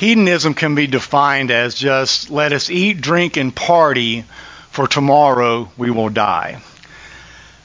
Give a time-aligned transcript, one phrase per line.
[0.00, 4.24] Hedonism can be defined as just let us eat, drink, and party,
[4.70, 6.62] for tomorrow we will die.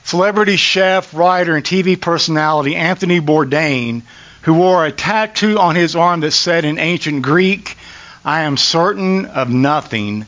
[0.03, 4.01] Celebrity chef, writer, and TV personality Anthony Bourdain,
[4.41, 7.77] who wore a tattoo on his arm that said in ancient Greek,
[8.25, 10.25] I am certain of nothing,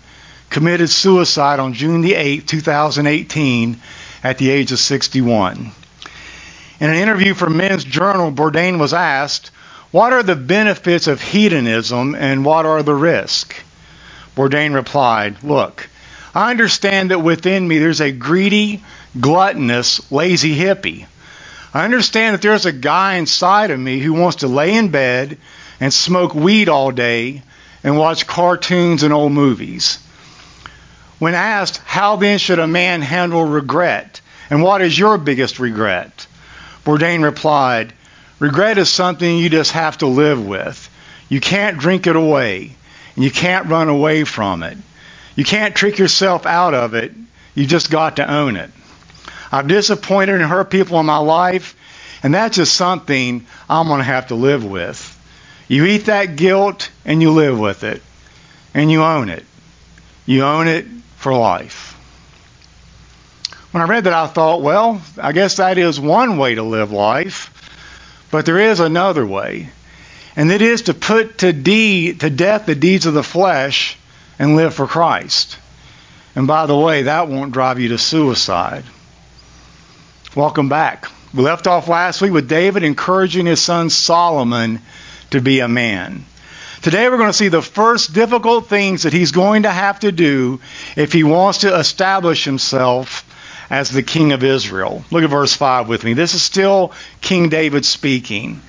[0.49, 3.81] committed suicide on June the 8th, 2018,
[4.23, 5.71] at the age of 61.
[6.79, 9.51] In an interview for Men's Journal, Bourdain was asked,
[9.91, 13.55] What are the benefits of hedonism and what are the risks?
[14.35, 15.89] Bourdain replied, Look,
[16.35, 18.83] I understand that within me there's a greedy,
[19.19, 21.05] gluttonous, lazy hippie.
[21.73, 25.37] I understand that there's a guy inside of me who wants to lay in bed
[25.79, 27.41] and smoke weed all day
[27.83, 29.99] and watch cartoons and old movies.
[31.19, 34.21] When asked, how then should a man handle regret?
[34.49, 36.27] And what is your biggest regret?
[36.85, 37.93] Bourdain replied,
[38.39, 40.89] Regret is something you just have to live with.
[41.29, 42.75] You can't drink it away,
[43.15, 44.77] and you can't run away from it.
[45.35, 47.13] You can't trick yourself out of it.
[47.55, 48.69] You just got to own it.
[49.51, 51.75] I've disappointed and hurt people in my life,
[52.21, 55.13] and that's just something I'm going to have to live with.
[55.67, 58.01] You eat that guilt and you live with it,
[58.73, 59.45] and you own it.
[60.25, 60.85] You own it
[61.17, 61.93] for life.
[63.71, 66.91] When I read that, I thought, well, I guess that is one way to live
[66.91, 67.51] life,
[68.31, 69.69] but there is another way,
[70.35, 73.97] and it is to put to, deed, to death the deeds of the flesh
[74.39, 75.57] and live for Christ.
[76.35, 78.83] And by the way, that won't drive you to suicide.
[80.35, 81.07] Welcome back.
[81.33, 84.81] We left off last week with David encouraging his son Solomon
[85.31, 86.25] to be a man.
[86.81, 90.11] Today we're going to see the first difficult things that he's going to have to
[90.11, 90.61] do
[90.95, 93.26] if he wants to establish himself
[93.69, 95.03] as the king of Israel.
[95.11, 96.13] Look at verse 5 with me.
[96.13, 98.61] This is still King David speaking.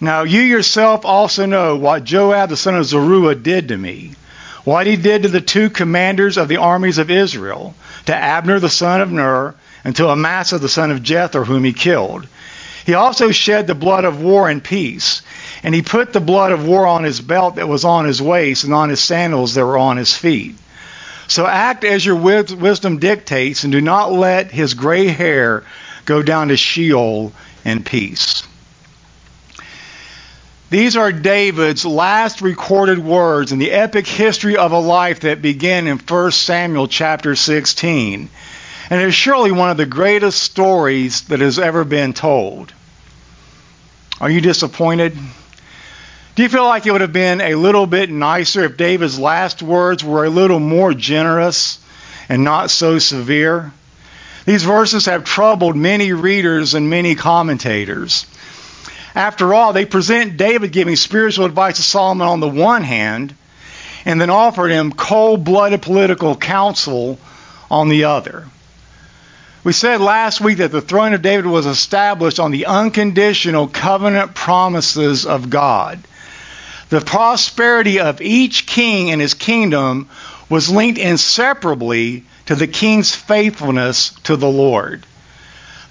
[0.00, 4.12] Now you yourself also know what Joab the son of Zeruiah did to me,
[4.64, 7.74] what he did to the two commanders of the armies of Israel,
[8.06, 9.54] to Abner the son of Ner,
[9.84, 12.26] and to Amasa the son of Jether, whom he killed.
[12.84, 15.22] He also shed the blood of war and peace,
[15.62, 18.64] and he put the blood of war on his belt that was on his waist
[18.64, 20.56] and on his sandals that were on his feet.
[21.32, 25.64] So act as your wisdom dictates and do not let his gray hair
[26.04, 27.32] go down to Sheol
[27.64, 28.42] in peace.
[30.68, 35.86] These are David's last recorded words in the epic history of a life that began
[35.86, 38.28] in 1 Samuel chapter 16.
[38.90, 42.74] And it is surely one of the greatest stories that has ever been told.
[44.20, 45.16] Are you disappointed?
[46.34, 49.62] Do you feel like it would have been a little bit nicer if David's last
[49.62, 51.78] words were a little more generous
[52.26, 53.70] and not so severe?
[54.46, 58.24] These verses have troubled many readers and many commentators.
[59.14, 63.34] After all, they present David giving spiritual advice to Solomon on the one hand,
[64.06, 67.18] and then offered him cold blooded political counsel
[67.70, 68.46] on the other.
[69.64, 74.34] We said last week that the throne of David was established on the unconditional covenant
[74.34, 76.02] promises of God.
[76.92, 80.10] The prosperity of each king and his kingdom
[80.50, 85.06] was linked inseparably to the king's faithfulness to the Lord.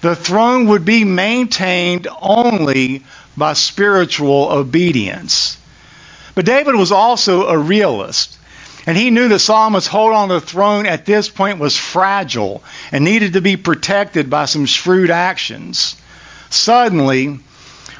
[0.00, 3.02] The throne would be maintained only
[3.36, 5.56] by spiritual obedience.
[6.36, 8.38] But David was also a realist.
[8.86, 12.62] And he knew that Solomon's hold on the throne at this point was fragile
[12.92, 15.96] and needed to be protected by some shrewd actions.
[16.48, 17.40] Suddenly,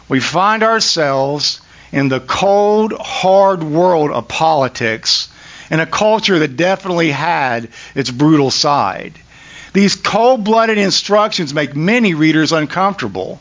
[0.08, 1.60] we find ourselves
[1.92, 5.28] in the cold, hard world of politics
[5.70, 9.14] in a culture that definitely had its brutal side.
[9.72, 13.40] These cold blooded instructions make many readers uncomfortable.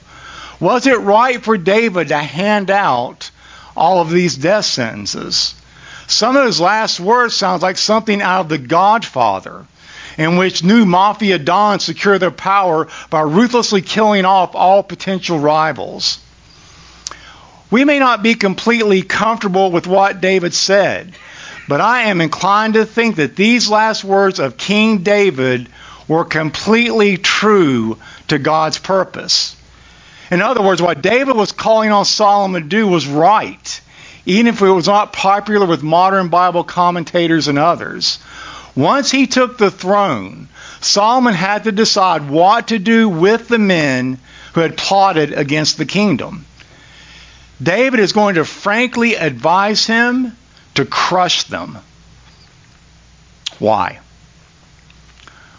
[0.59, 3.31] Was it right for David to hand out
[3.75, 5.56] all of these death sentences?
[6.07, 9.66] Some of his last words sounds like something out of The Godfather,
[10.18, 16.19] in which new mafia dons secure their power by ruthlessly killing off all potential rivals.
[17.71, 21.13] We may not be completely comfortable with what David said,
[21.69, 25.69] but I am inclined to think that these last words of King David
[26.06, 27.97] were completely true
[28.27, 29.56] to God's purpose.
[30.29, 33.81] In other words, what David was calling on Solomon to do was right,
[34.25, 38.19] even if it was not popular with modern Bible commentators and others.
[38.75, 40.50] Once he took the throne,
[40.81, 44.17] Solomon had to decide what to do with the men
[44.53, 46.45] who had plotted against the kingdom.
[47.62, 50.36] David is going to frankly advise him
[50.75, 51.78] to crush them.
[53.60, 54.00] Why?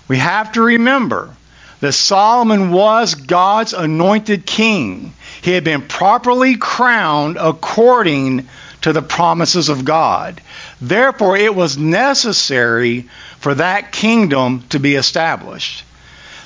[0.08, 1.34] We have to remember
[1.80, 5.14] that Solomon was God's anointed king.
[5.42, 8.48] He had been properly crowned according
[8.82, 10.40] to the promises of God.
[10.80, 13.08] Therefore, it was necessary
[13.38, 15.84] for that kingdom to be established.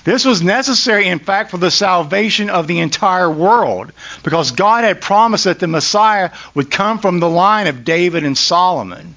[0.06, 3.90] This was necessary, in fact, for the salvation of the entire world,
[4.22, 8.38] because God had promised that the Messiah would come from the line of David and
[8.38, 9.16] Solomon.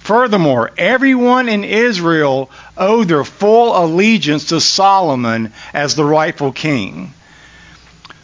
[0.00, 7.14] Furthermore, everyone in Israel owed their full allegiance to Solomon as the rightful king.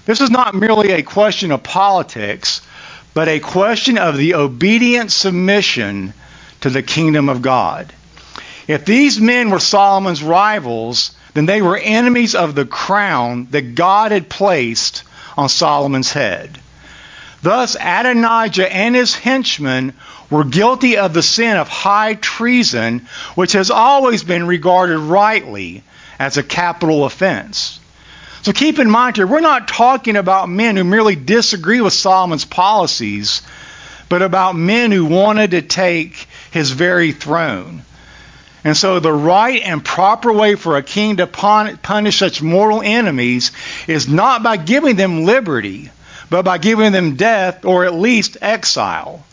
[0.05, 2.61] This is not merely a question of politics,
[3.15, 6.13] but a question of the obedient submission
[6.63, 7.93] to the kingdom of God.
[8.67, 14.13] If these men were Solomon's rivals, then they were enemies of the crown that God
[14.13, 15.03] had placed
[15.37, 16.59] on Solomon's head.
[17.43, 19.95] Thus, Adonijah and his henchmen
[20.31, 25.83] were guilty of the sin of high treason, which has always been regarded rightly
[26.19, 27.81] as a capital offense.
[28.43, 32.45] So keep in mind here, we're not talking about men who merely disagree with Solomon's
[32.45, 33.43] policies,
[34.09, 37.83] but about men who wanted to take his very throne.
[38.65, 43.51] And so the right and proper way for a king to punish such mortal enemies
[43.89, 45.91] is not by giving them liberty,
[46.31, 49.25] but by giving them death or at least exile.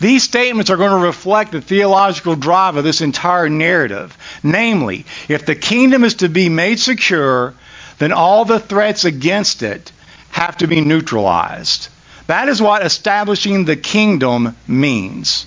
[0.00, 4.16] These statements are going to reflect the theological drive of this entire narrative.
[4.42, 7.54] Namely, if the kingdom is to be made secure,
[7.98, 9.92] then all the threats against it
[10.30, 11.88] have to be neutralized.
[12.26, 15.44] That is what establishing the kingdom means.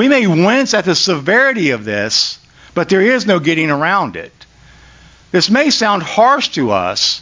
[0.00, 2.38] We may wince at the severity of this,
[2.72, 4.32] but there is no getting around it.
[5.30, 7.20] This may sound harsh to us,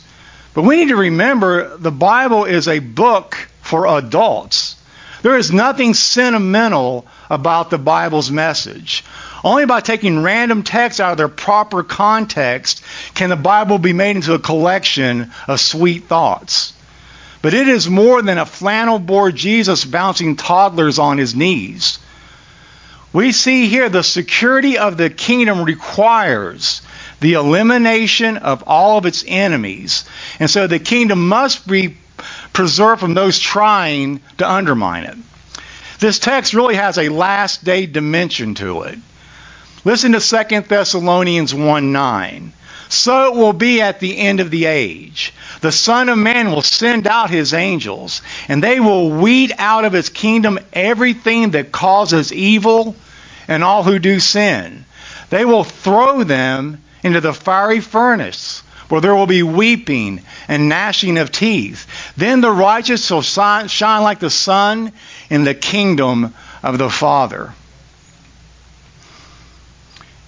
[0.54, 4.76] but we need to remember the Bible is a book for adults.
[5.22, 9.04] There is nothing sentimental about the Bible's message.
[9.42, 14.14] Only by taking random texts out of their proper context can the Bible be made
[14.14, 16.74] into a collection of sweet thoughts.
[17.42, 21.98] But it is more than a flannel board Jesus bouncing toddlers on his knees.
[23.18, 26.82] We see here the security of the kingdom requires
[27.18, 30.04] the elimination of all of its enemies.
[30.38, 31.96] And so the kingdom must be
[32.52, 35.16] preserved from those trying to undermine it.
[35.98, 39.00] This text really has a last day dimension to it.
[39.84, 42.52] Listen to 2 Thessalonians 1 9.
[42.88, 45.34] So it will be at the end of the age.
[45.60, 49.92] The Son of Man will send out his angels, and they will weed out of
[49.92, 52.94] his kingdom everything that causes evil
[53.48, 54.84] and all who do sin.
[55.30, 61.18] They will throw them into the fiery furnace, where there will be weeping and gnashing
[61.18, 61.86] of teeth.
[62.16, 64.92] Then the righteous shall shine like the sun
[65.28, 67.52] in the kingdom of the Father.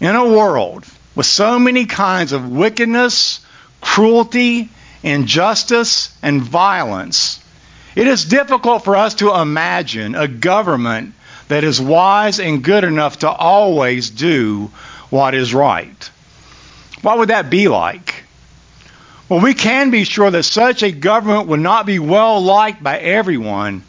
[0.01, 0.85] In a world
[1.15, 3.41] with so many kinds of wickedness,
[3.81, 4.71] cruelty,
[5.03, 7.41] injustice, and violence,
[7.95, 11.15] it is difficult for us to imagine a government
[11.51, 14.71] that is wise and good enough to always do
[15.11, 16.11] what is right.
[17.03, 18.23] What would that be like?
[19.29, 22.99] Well, we can be sure that such a government would not be well liked by
[22.99, 23.83] everyone,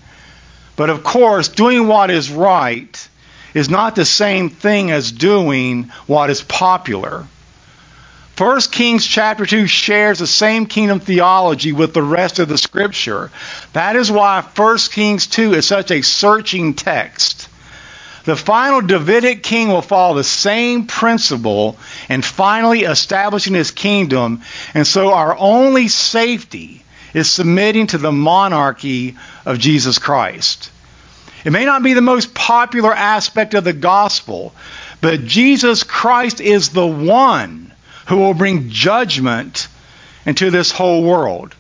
[0.75, 3.09] but of course, doing what is right
[3.53, 7.27] is not the same thing as doing what is popular.
[8.41, 13.29] 1 Kings chapter 2 shares the same kingdom theology with the rest of the scripture.
[13.73, 17.30] That is why 1 Kings 2 is such a searching text.
[18.23, 24.41] The final Davidic king will follow the same principle in finally establishing his kingdom,
[24.73, 30.71] and so our only safety is submitting to the monarchy of Jesus Christ.
[31.43, 34.53] It may not be the most popular aspect of the gospel,
[35.01, 37.73] but Jesus Christ is the one
[38.07, 39.67] who will bring judgment
[40.25, 41.55] into this whole world.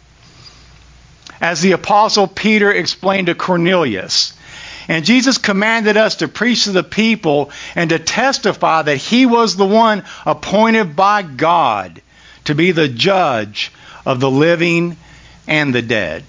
[1.41, 4.33] As the apostle Peter explained to Cornelius,
[4.91, 9.55] and Jesus commanded us to preach to the people and to testify that he was
[9.55, 12.01] the one appointed by God
[12.43, 13.71] to be the judge
[14.05, 14.97] of the living
[15.47, 16.25] and the dead.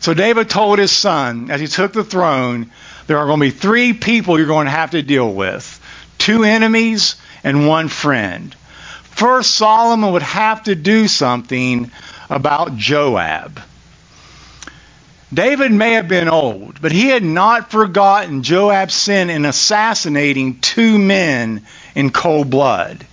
[0.00, 2.70] So David told his son, as he took the throne,
[3.06, 5.78] there are going to be three people you're going to have to deal with
[6.16, 8.54] two enemies and one friend.
[9.02, 11.90] First, Solomon would have to do something
[12.30, 13.60] about Joab.
[15.32, 20.98] David may have been old, but he had not forgotten Joab's sin in assassinating two
[20.98, 23.04] men in cold blood.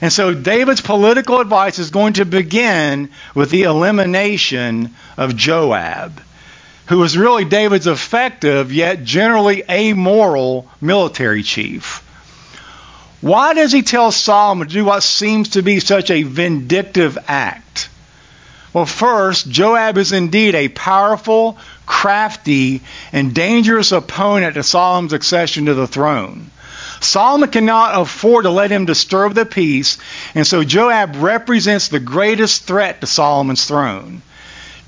[0.00, 6.22] And so David's political advice is going to begin with the elimination of Joab,
[6.86, 12.02] who was really David's effective yet generally amoral military chief.
[13.20, 17.89] Why does he tell Solomon to do what seems to be such a vindictive act?
[18.72, 25.74] Well, first, Joab is indeed a powerful, crafty, and dangerous opponent to Solomon's accession to
[25.74, 26.50] the throne.
[27.00, 29.98] Solomon cannot afford to let him disturb the peace,
[30.34, 34.22] and so Joab represents the greatest threat to Solomon's throne.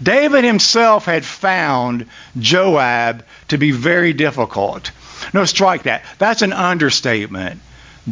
[0.01, 2.07] David himself had found
[2.39, 4.91] Joab to be very difficult.
[5.33, 6.05] No, strike that.
[6.19, 7.61] That's an understatement.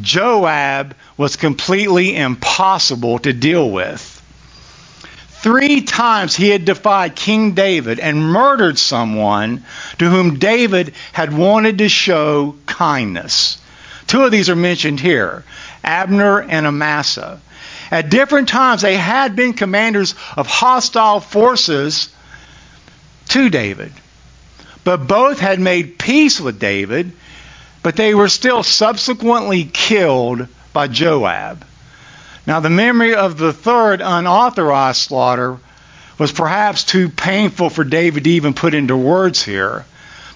[0.00, 4.20] Joab was completely impossible to deal with.
[5.42, 9.64] Three times he had defied King David and murdered someone
[9.99, 13.56] to whom David had wanted to show kindness.
[14.06, 15.44] Two of these are mentioned here
[15.82, 17.40] Abner and Amasa.
[17.90, 22.11] At different times, they had been commanders of hostile forces
[23.30, 23.92] to David.
[24.85, 27.12] But both had made peace with David,
[27.82, 31.64] but they were still subsequently killed by Joab.
[32.50, 35.59] Now, the memory of the third unauthorized slaughter
[36.19, 39.85] was perhaps too painful for David to even put into words here,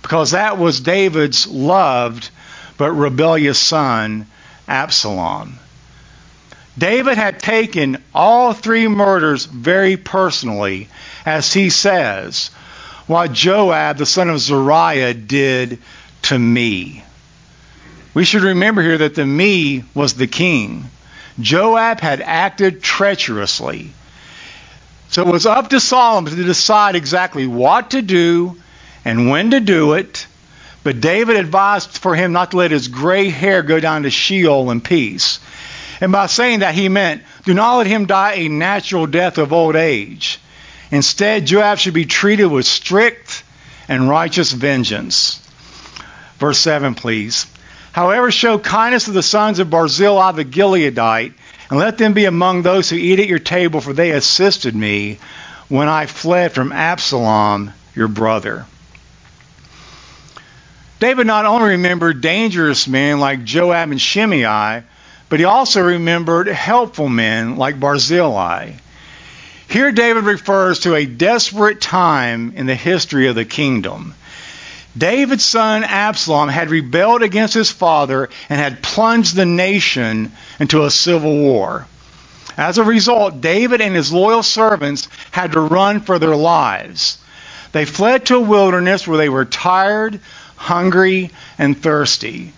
[0.00, 2.30] because that was David's loved
[2.76, 4.28] but rebellious son,
[4.68, 5.58] Absalom.
[6.78, 10.86] David had taken all three murders very personally,
[11.26, 12.52] as he says,
[13.08, 15.78] what Joab, the son of Zeruiah, did
[16.22, 17.02] to me.
[18.14, 20.90] We should remember here that the me was the king.
[21.40, 23.90] Joab had acted treacherously.
[25.10, 28.56] So it was up to Solomon to decide exactly what to do
[29.04, 30.26] and when to do it.
[30.82, 34.70] But David advised for him not to let his gray hair go down to Sheol
[34.70, 35.40] in peace.
[36.00, 39.52] And by saying that, he meant, do not let him die a natural death of
[39.52, 40.40] old age.
[40.90, 43.42] Instead, Joab should be treated with strict
[43.88, 45.40] and righteous vengeance.
[46.38, 47.46] Verse 7, please.
[47.94, 51.32] However, show kindness to the sons of Barzillai the Gileadite,
[51.70, 55.20] and let them be among those who eat at your table, for they assisted me
[55.68, 58.66] when I fled from Absalom, your brother.
[60.98, 64.82] David not only remembered dangerous men like Joab and Shimei,
[65.28, 68.72] but he also remembered helpful men like Barzillai.
[69.68, 74.14] Here, David refers to a desperate time in the history of the kingdom.
[74.96, 80.90] David's son Absalom had rebelled against his father and had plunged the nation into a
[80.90, 81.86] civil war.
[82.56, 87.18] As a result, David and his loyal servants had to run for their lives.
[87.72, 90.20] They fled to a wilderness where they were tired,
[90.54, 92.52] hungry, and thirsty.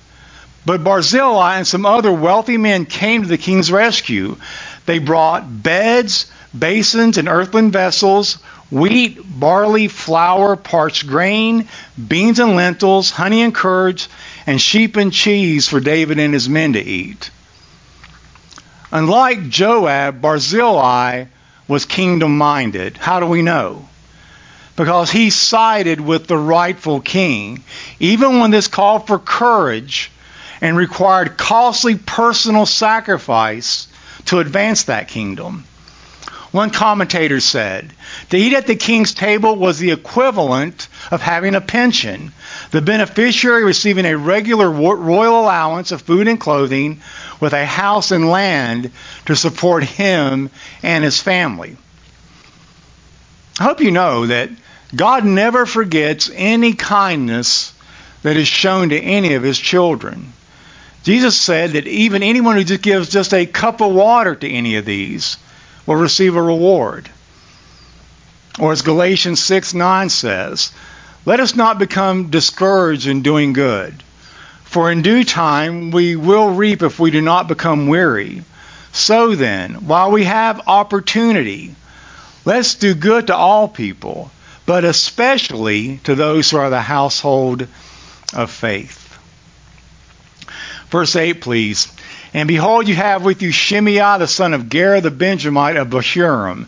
[0.66, 4.37] But Barzillai and some other wealthy men came to the king's rescue.
[4.85, 6.26] They brought beds,
[6.57, 8.38] basins, and earthen vessels,
[8.70, 11.68] wheat, barley, flour, parched grain,
[12.08, 14.08] beans and lentils, honey and curds,
[14.46, 17.30] and sheep and cheese for David and his men to eat.
[18.92, 21.26] Unlike Joab, Barzillai
[21.68, 22.96] was kingdom minded.
[22.96, 23.88] How do we know?
[24.76, 27.64] Because he sided with the rightful king.
[27.99, 30.11] Even when this called for courage,
[30.61, 33.88] and required costly personal sacrifice
[34.26, 35.64] to advance that kingdom.
[36.50, 37.92] One commentator said,
[38.30, 42.32] to eat at the king's table was the equivalent of having a pension,
[42.70, 47.00] the beneficiary receiving a regular royal allowance of food and clothing
[47.40, 48.90] with a house and land
[49.26, 50.50] to support him
[50.82, 51.76] and his family.
[53.58, 54.50] I hope you know that
[54.94, 57.72] God never forgets any kindness
[58.22, 60.32] that is shown to any of his children.
[61.04, 64.76] Jesus said that even anyone who just gives just a cup of water to any
[64.76, 65.36] of these
[65.86, 67.08] will receive a reward.
[68.58, 70.72] Or as Galatians 6 9 says,
[71.26, 74.02] let us not become discouraged in doing good.
[74.62, 78.44] For in due time we will reap if we do not become weary.
[78.92, 81.75] So then, while we have opportunity,
[82.44, 84.30] let's do good to all people,
[84.66, 87.66] but especially to those who are the household
[88.32, 89.02] of faith.
[90.90, 91.92] Verse 8, please.
[92.32, 96.66] And behold, you have with you Shimei, the son of Gera the Benjamite of Bahurim.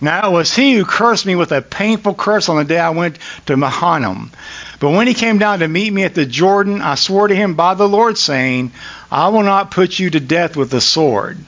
[0.00, 2.90] Now it was he who cursed me with a painful curse on the day I
[2.90, 4.30] went to Mahanaim.
[4.78, 7.54] But when he came down to meet me at the Jordan, I swore to him
[7.54, 8.72] by the Lord, saying,
[9.10, 11.38] I will not put you to death with the sword.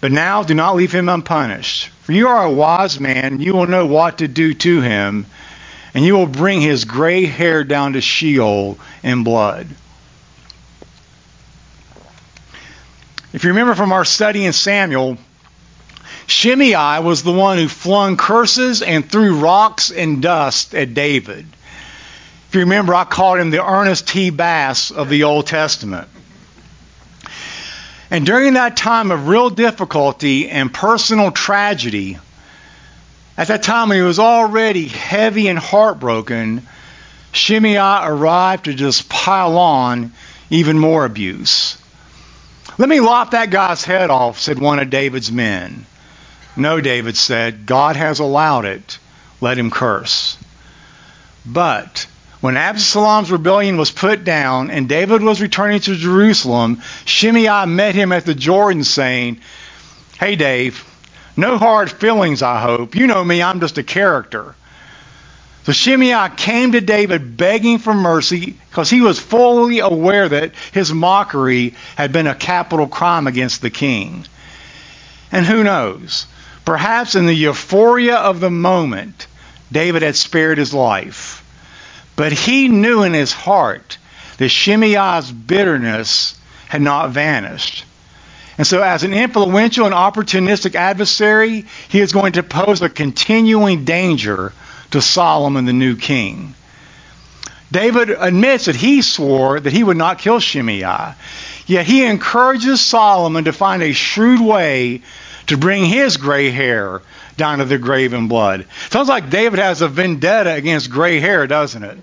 [0.00, 1.88] But now do not leave him unpunished.
[2.02, 5.26] For you are a wise man, you will know what to do to him,
[5.94, 9.68] and you will bring his gray hair down to Sheol in blood.
[13.32, 15.16] If you remember from our study in Samuel,
[16.32, 21.46] Shimei was the one who flung curses and threw rocks and dust at David.
[22.48, 24.30] If you remember, I called him the Ernest T.
[24.30, 26.08] Bass of the Old Testament.
[28.10, 32.18] And during that time of real difficulty and personal tragedy,
[33.36, 36.66] At that time, when he was already heavy and heartbroken,
[37.32, 40.12] Shimei arrived to just pile on
[40.50, 41.78] even more abuse.
[42.78, 45.86] Let me lop that guy's head off, said one of David's men.
[46.56, 48.98] No, David said, God has allowed it.
[49.40, 50.36] Let him curse.
[51.44, 52.06] But
[52.40, 58.12] when Absalom's rebellion was put down and David was returning to Jerusalem, Shimei met him
[58.12, 59.40] at the Jordan saying,
[60.18, 60.84] Hey, Dave,
[61.36, 62.94] no hard feelings, I hope.
[62.94, 64.54] You know me, I'm just a character.
[65.64, 70.92] So Shimei came to David begging for mercy because he was fully aware that his
[70.92, 74.24] mockery had been a capital crime against the king.
[75.30, 76.26] And who knows?
[76.64, 79.26] Perhaps in the euphoria of the moment,
[79.70, 81.42] David had spared his life.
[82.14, 83.98] But he knew in his heart
[84.38, 86.34] that Shimei's bitterness
[86.68, 87.84] had not vanished.
[88.58, 93.84] And so, as an influential and opportunistic adversary, he is going to pose a continuing
[93.84, 94.52] danger
[94.90, 96.54] to Solomon, the new king.
[97.72, 101.14] David admits that he swore that he would not kill Shimei,
[101.66, 105.00] yet he encourages Solomon to find a shrewd way
[105.48, 107.02] to bring his gray hair
[107.36, 108.66] down to the grave in blood.
[108.90, 111.98] Sounds like David has a vendetta against gray hair, doesn't it?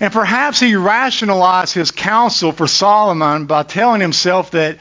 [0.00, 4.78] And perhaps he rationalized his counsel for Solomon by telling himself that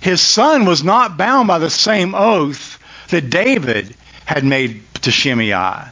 [0.00, 5.84] his son was not bound by the same oath that David had made to Shimei.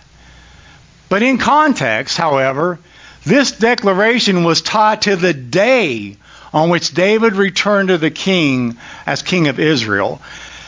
[1.09, 2.79] But in context, however,
[3.25, 6.17] this declaration was tied to the day
[6.53, 8.77] on which David returned to the king
[9.07, 10.21] as king of Israel.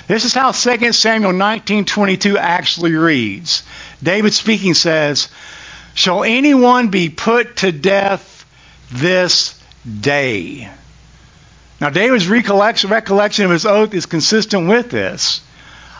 [0.07, 3.63] This is how 2 Samuel 19:22 actually reads.
[4.03, 5.29] David speaking says,
[5.95, 8.45] "Shall anyone be put to death
[8.91, 9.55] this
[10.01, 10.69] day?"
[11.81, 15.41] Now David's recollection of his oath is consistent with this.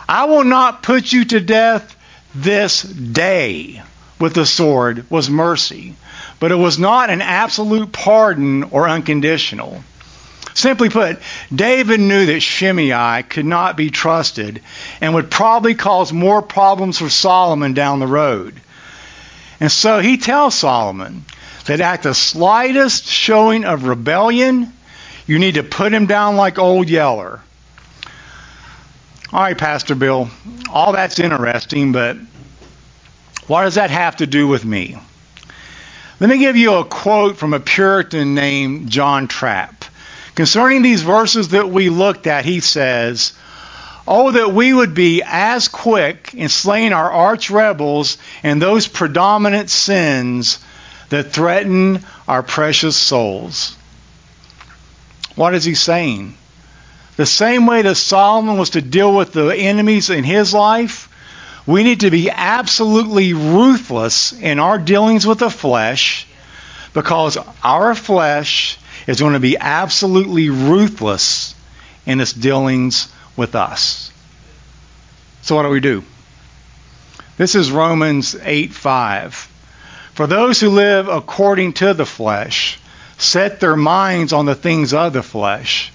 [0.07, 1.95] I will not put you to death
[2.35, 3.81] this day
[4.21, 5.95] with the sword was mercy,
[6.39, 9.83] but it was not an absolute pardon or unconditional.
[10.53, 11.19] Simply put,
[11.53, 14.61] David knew that Shimei could not be trusted
[14.99, 18.59] and would probably cause more problems for Solomon down the road.
[19.59, 21.25] And so he tells Solomon
[21.65, 24.73] that at the slightest showing of rebellion,
[25.25, 27.39] you need to put him down like old Yeller.
[29.31, 30.29] All right, Pastor Bill,
[30.69, 32.17] all that's interesting, but
[33.47, 34.97] what does that have to do with me?
[36.19, 39.85] Let me give you a quote from a Puritan named John Trapp.
[40.35, 43.33] Concerning these verses that we looked at, he says,
[44.07, 49.69] Oh, that we would be as quick in slaying our arch rebels and those predominant
[49.69, 50.59] sins
[51.09, 53.75] that threaten our precious souls.
[55.35, 56.35] What is he saying?
[57.17, 61.09] The same way that Solomon was to deal with the enemies in his life,
[61.65, 66.27] we need to be absolutely ruthless in our dealings with the flesh
[66.93, 71.55] because our flesh is going to be absolutely ruthless
[72.05, 74.11] in its dealings with us.
[75.43, 76.03] So what do we do?
[77.37, 79.47] This is Romans 8:5.
[80.13, 82.79] For those who live according to the flesh
[83.17, 85.91] set their minds on the things of the flesh,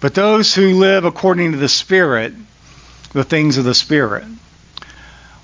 [0.00, 2.34] but those who live according to the Spirit,
[3.12, 4.24] the things of the Spirit.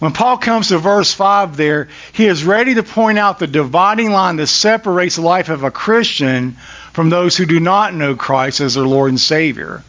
[0.02, 4.10] When Paul comes to verse 5 there, he is ready to point out the dividing
[4.10, 6.56] line that separates the life of a Christian
[6.92, 9.84] from those who do not know Christ as their Lord and Savior.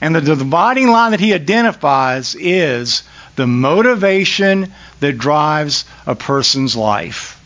[0.00, 3.04] And the dividing line that he identifies is
[3.36, 7.40] the motivation that drives a person's life.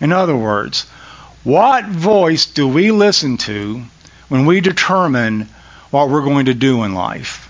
[0.00, 0.86] In other words,
[1.44, 3.82] what voice do we listen to
[4.30, 5.50] when we determine
[5.90, 7.44] what we're going to do in life?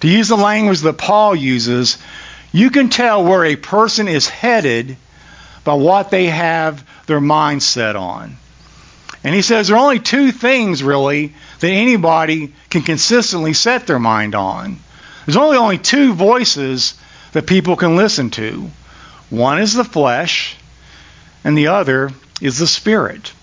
[0.00, 1.96] To use the language that Paul uses,
[2.56, 4.96] you can tell where a person is headed
[5.62, 8.38] by what they have their mind set on.
[9.22, 13.98] And he says there are only two things, really, that anybody can consistently set their
[13.98, 14.78] mind on.
[15.26, 16.94] There's only only two voices
[17.32, 18.70] that people can listen to.
[19.28, 20.56] One is the flesh,
[21.44, 23.34] and the other is the spirit.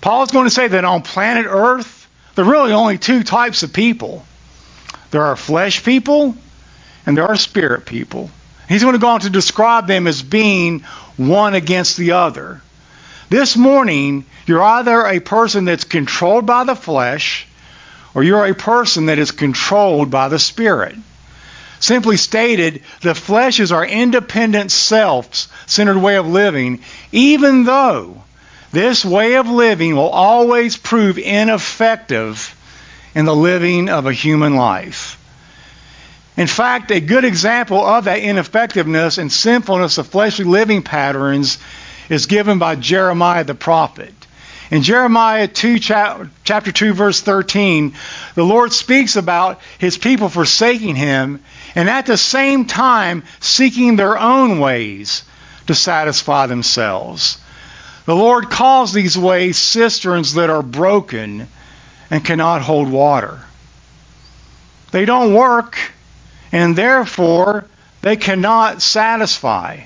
[0.00, 3.64] Paul is going to say that on planet Earth, there are really only two types
[3.64, 4.24] of people.
[5.10, 6.36] There are flesh people
[7.06, 8.30] and there are spirit people.
[8.68, 10.80] He's going to go on to describe them as being
[11.16, 12.60] one against the other.
[13.28, 17.46] This morning, you're either a person that's controlled by the flesh
[18.14, 20.96] or you're a person that is controlled by the spirit.
[21.80, 28.22] Simply stated, the flesh is our independent self centered way of living, even though
[28.70, 32.54] this way of living will always prove ineffective
[33.14, 35.18] in the living of a human life.
[36.36, 41.58] In fact, a good example of that ineffectiveness and sinfulness of fleshly living patterns
[42.08, 44.14] is given by Jeremiah the prophet.
[44.70, 47.94] In Jeremiah 2, chapter 2, verse 13,
[48.34, 54.18] the Lord speaks about his people forsaking him and at the same time seeking their
[54.18, 55.24] own ways
[55.66, 57.38] to satisfy themselves.
[58.06, 61.48] The Lord calls these ways cisterns that are broken
[62.10, 63.40] and cannot hold water.
[64.90, 65.78] They don't work,
[66.52, 67.64] and therefore
[68.02, 69.80] they cannot satisfy.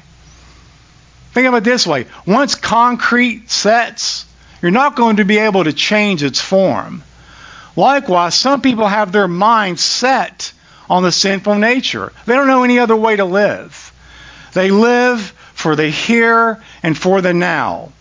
[1.32, 4.26] Think of it this way once concrete sets,
[4.60, 7.02] you're not going to be able to change its form.
[7.76, 10.52] Likewise, some people have their mind set
[10.88, 12.12] on the sinful nature.
[12.24, 13.92] They don't know any other way to live.
[14.54, 15.20] They live
[15.52, 17.92] for the here and for the now.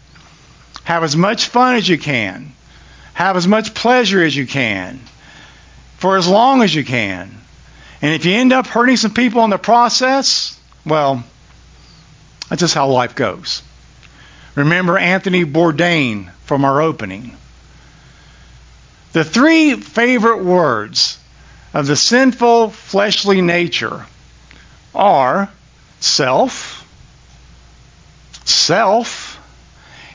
[0.86, 2.54] Have as much fun as you can.
[3.14, 5.02] Have as much pleasure as you can.
[5.98, 7.32] For as long as you can.
[8.06, 11.24] And if you end up hurting some people in the process, well,
[12.48, 13.64] that's just how life goes.
[14.54, 17.36] Remember Anthony Bourdain from our opening.
[19.14, 21.18] The three favorite words
[21.74, 24.06] of the sinful fleshly nature
[24.94, 25.50] are
[26.00, 26.88] self,
[28.46, 29.42] self,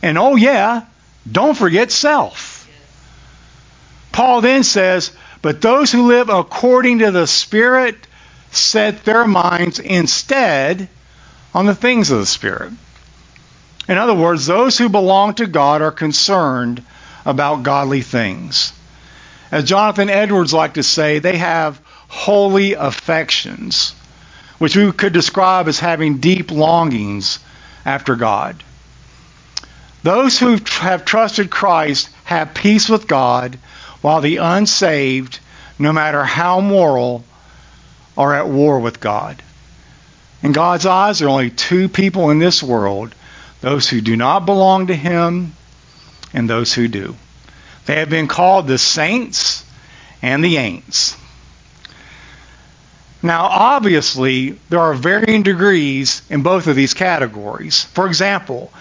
[0.01, 0.85] and oh yeah,
[1.29, 2.71] don't forget self.
[4.13, 5.11] Paul then says,
[5.43, 7.97] But those who live according to the Spirit
[8.51, 10.89] set their minds instead
[11.55, 12.73] on the things of the Spirit.
[13.89, 16.83] In other words, those who belong to God are concerned
[17.25, 18.73] about godly things.
[19.51, 23.95] As Jonathan Edwards liked to say, they have holy affections,
[24.59, 27.39] which we could describe as having deep longings
[27.85, 28.63] after God.
[30.03, 33.59] Those who have trusted Christ have peace with God,
[34.03, 35.41] while the unsaved,
[35.79, 37.25] no matter how moral,
[38.17, 39.43] are at war with God.
[40.43, 43.15] In God's eyes, there are only two people in this world
[43.61, 45.53] those who do not belong to Him
[46.33, 47.15] and those who do.
[47.87, 49.65] They have been called the saints
[50.23, 51.17] and the ain'ts.
[53.23, 57.85] Now, obviously, there are varying degrees in both of these categories.
[57.85, 58.73] For example,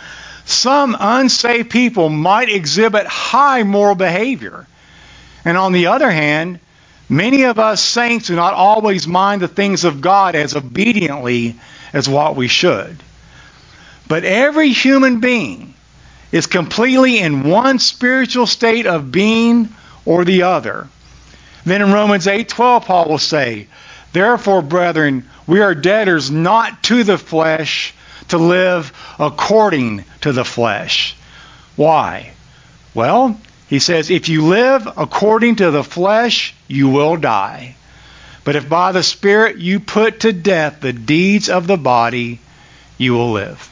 [0.45, 4.65] some unsaved people might exhibit high moral behavior.
[5.45, 6.59] And on the other hand,
[7.09, 11.55] Many of us saints do not always mind the things of God as obediently
[11.91, 13.01] as what we should.
[14.07, 15.73] But every human being
[16.31, 19.69] is completely in one spiritual state of being
[20.05, 20.87] or the other.
[21.65, 23.65] Then in Romans 8:12 Paul will say,
[24.13, 27.95] "Therefore, brethren, we are debtors not to the flesh
[28.27, 31.15] to live according to the flesh."
[31.75, 32.31] Why?
[32.93, 33.39] Well,
[33.69, 37.75] he says, If you live according to the flesh, you will die.
[38.43, 42.39] But if by the Spirit you put to death the deeds of the body,
[42.97, 43.71] you will live.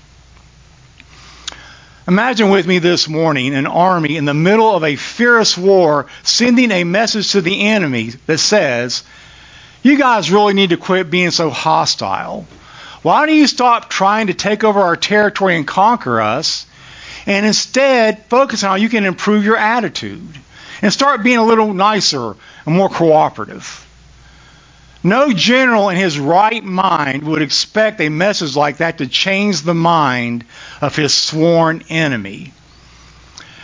[2.08, 6.72] Imagine with me this morning an army in the middle of a fierce war sending
[6.72, 9.04] a message to the enemy that says,
[9.82, 12.46] You guys really need to quit being so hostile.
[13.02, 16.68] Why don't you stop trying to take over our territory and conquer us?
[17.28, 20.28] And instead focus on how you can improve your attitude
[20.82, 22.36] and start being a little nicer
[22.66, 23.84] and more cooperative.
[25.04, 29.76] No general in his right mind would expect a message like that to change the
[29.76, 30.46] mind
[30.82, 32.54] of his sworn enemy.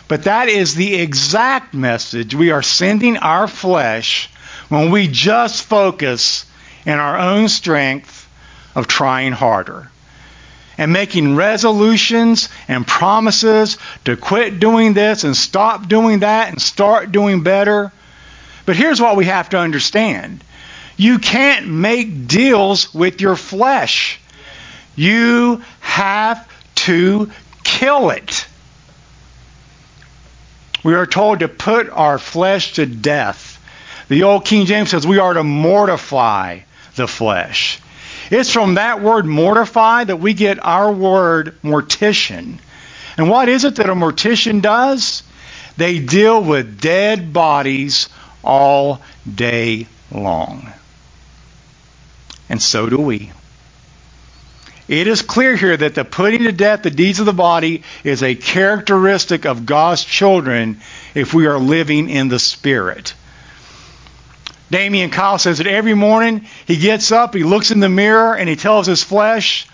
[0.07, 4.29] But that is the exact message we are sending our flesh
[4.67, 6.45] when we just focus
[6.85, 8.29] in our own strength
[8.75, 9.89] of trying harder
[10.77, 17.11] and making resolutions and promises to quit doing this and stop doing that and start
[17.11, 17.91] doing better.
[18.65, 20.43] But here's what we have to understand
[20.95, 24.19] you can't make deals with your flesh,
[24.95, 27.31] you have to
[27.63, 28.45] kill it.
[30.83, 33.59] We are told to put our flesh to death.
[34.09, 36.59] The old King James says we are to mortify
[36.95, 37.79] the flesh.
[38.33, 42.57] It's from that word mortify that we get our word mortician.
[43.15, 45.21] And what is it that a mortician does?
[45.77, 48.09] They deal with dead bodies
[48.43, 50.73] all day long.
[52.49, 53.31] And so do we.
[54.87, 58.23] It is clear here that the putting to death the deeds of the body is
[58.23, 60.81] a characteristic of God's children
[61.13, 63.13] if we are living in the Spirit.
[64.73, 68.49] Damian Kyle says that every morning he gets up, he looks in the mirror, and
[68.49, 69.67] he tells his flesh,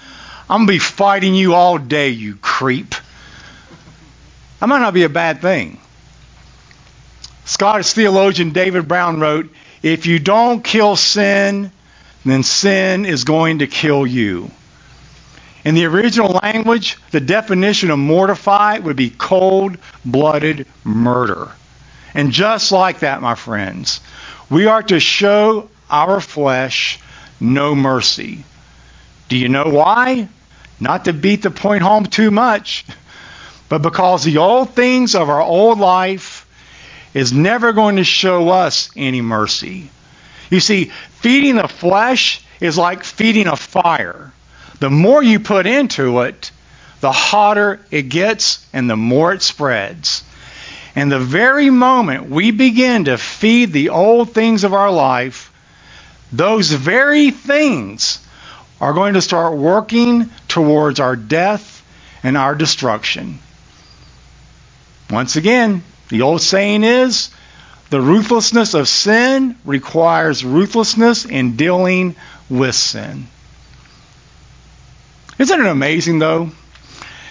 [0.50, 2.94] I'm going to be fighting you all day, you creep.
[4.60, 5.80] That might not be a bad thing.
[7.46, 9.50] Scottish theologian David Brown wrote,
[9.82, 11.72] If you don't kill sin,
[12.26, 14.52] then sin is going to kill you.
[15.64, 21.48] In the original language, the definition of mortify would be cold blooded murder.
[22.14, 24.02] And just like that, my friends,
[24.50, 27.00] we are to show our flesh
[27.40, 28.44] no mercy.
[29.28, 30.28] Do you know why?
[30.80, 32.86] Not to beat the point home too much,
[33.68, 36.48] but because the old things of our old life
[37.14, 39.90] is never going to show us any mercy.
[40.50, 40.86] You see,
[41.22, 44.32] feeding the flesh is like feeding a fire.
[44.80, 46.52] The more you put into it,
[47.02, 50.24] the hotter it gets and the more it spreads.
[51.00, 55.50] And the very moment we begin to feed the old things of our life,
[56.34, 58.20] those very things
[58.82, 61.86] are going to start working towards our death
[62.22, 63.40] and our destruction.
[65.10, 67.30] Once again, the old saying is
[67.92, 72.18] the ruthlessness of sin requires ruthlessness in dealing
[72.50, 73.28] with sin.
[75.38, 76.52] Isn't it amazing, though,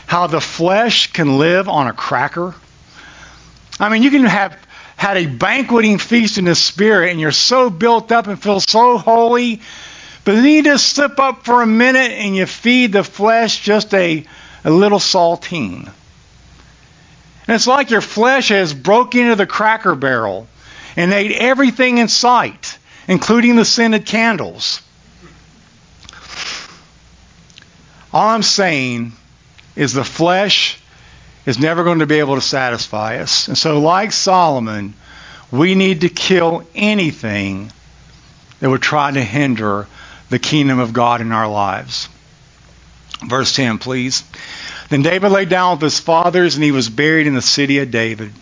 [0.06, 2.54] how the flesh can live on a cracker?
[3.80, 4.58] I mean, you can have
[4.96, 8.98] had a banqueting feast in the spirit and you're so built up and feel so
[8.98, 9.60] holy,
[10.24, 13.94] but then you just slip up for a minute and you feed the flesh just
[13.94, 14.24] a,
[14.64, 15.86] a little saltine.
[17.46, 20.48] And it's like your flesh has broken into the cracker barrel
[20.96, 24.82] and ate everything in sight, including the scented candles.
[28.12, 29.12] All I'm saying
[29.76, 30.77] is the flesh
[31.48, 33.48] is never going to be able to satisfy us.
[33.48, 34.92] And so, like Solomon,
[35.50, 37.72] we need to kill anything
[38.60, 39.86] that would try to hinder
[40.28, 42.10] the kingdom of God in our lives.
[43.26, 44.24] Verse 10, please.
[44.90, 47.90] Then David lay down with his fathers, and he was buried in the city of
[47.90, 48.34] David.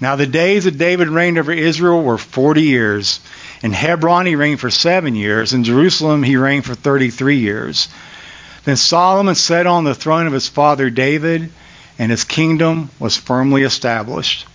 [0.00, 3.18] Now the days that David reigned over Israel were 40 years.
[3.64, 5.52] In Hebron he reigned for seven years.
[5.52, 7.88] In Jerusalem he reigned for 33 years.
[8.62, 11.50] Then Solomon sat on the throne of his father David,
[11.98, 14.46] and his kingdom was firmly established.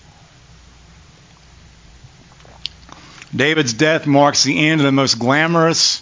[3.36, 6.01] David's death marks the end of the most glamorous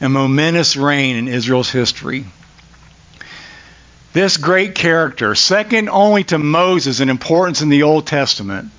[0.00, 2.26] and momentous reign in Israel's history.
[4.12, 8.70] This great character, second only to Moses in importance in the Old Testament,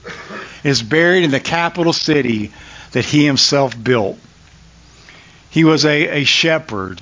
[0.63, 2.51] is buried in the capital city
[2.91, 4.17] that he himself built.
[5.49, 7.01] He was a, a shepherd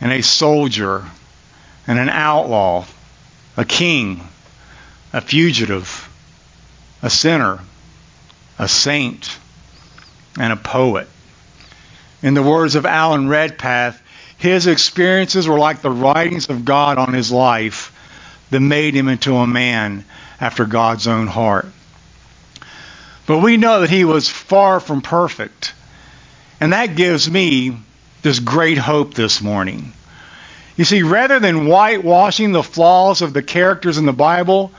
[0.00, 1.04] and a soldier
[1.86, 2.84] and an outlaw,
[3.56, 4.26] a king,
[5.12, 6.08] a fugitive,
[7.02, 7.60] a sinner,
[8.58, 9.38] a saint,
[10.38, 11.08] and a poet.
[12.22, 14.02] In the words of Alan Redpath,
[14.38, 17.92] his experiences were like the writings of God on his life
[18.50, 20.04] that made him into a man
[20.40, 21.66] after God's own heart.
[23.26, 25.72] But we know that he was far from perfect.
[26.60, 27.76] And that gives me
[28.22, 29.92] this great hope this morning.
[30.76, 34.72] You see, rather than whitewashing the flaws of the characters in the Bible,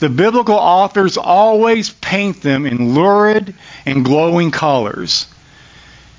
[0.00, 3.54] the biblical authors always paint them in lurid
[3.86, 5.26] and glowing colors.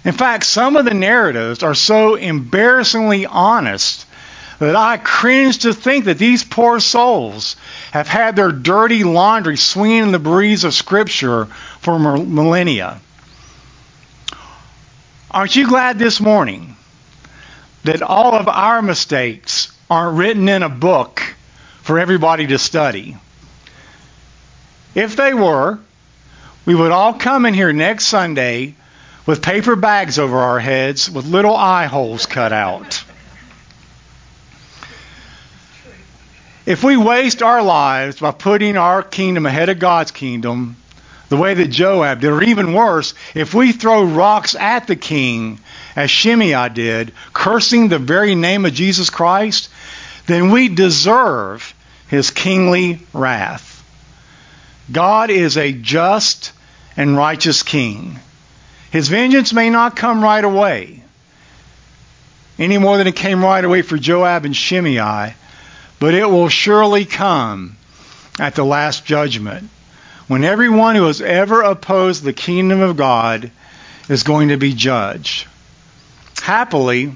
[0.05, 4.05] In fact, some of the narratives are so embarrassingly honest
[4.59, 7.57] that I cringe to think that these poor souls
[7.91, 11.45] have had their dirty laundry swinging in the breeze of Scripture
[11.79, 12.99] for millennia.
[15.31, 16.75] Aren't you glad this morning
[17.89, 21.23] that all of our mistakes aren't written in a book
[21.81, 23.17] for everybody to study?
[24.93, 25.79] If they were,
[26.67, 28.75] we would all come in here next Sunday
[29.25, 33.03] with paper bags over our heads with little eye holes cut out.
[36.67, 40.75] If we waste our lives by putting our kingdom ahead of God's kingdom,
[41.29, 45.59] the way that Joab did, or even worse, if we throw rocks at the king,
[45.95, 49.69] as Shimei did, cursing the very name of Jesus Christ,
[50.27, 51.73] then we deserve
[52.07, 53.83] his kingly wrath.
[54.91, 56.51] God is a just
[56.97, 58.19] and righteous king.
[58.91, 61.03] His vengeance may not come right away,
[62.57, 65.33] any more than it came right away for Joab and Shimei,
[65.99, 67.77] but it will surely come
[68.39, 69.69] at the last judgment
[70.27, 73.51] when everyone who has ever opposed the kingdom of God
[74.07, 75.47] is going to be judged.
[76.41, 77.13] Happily,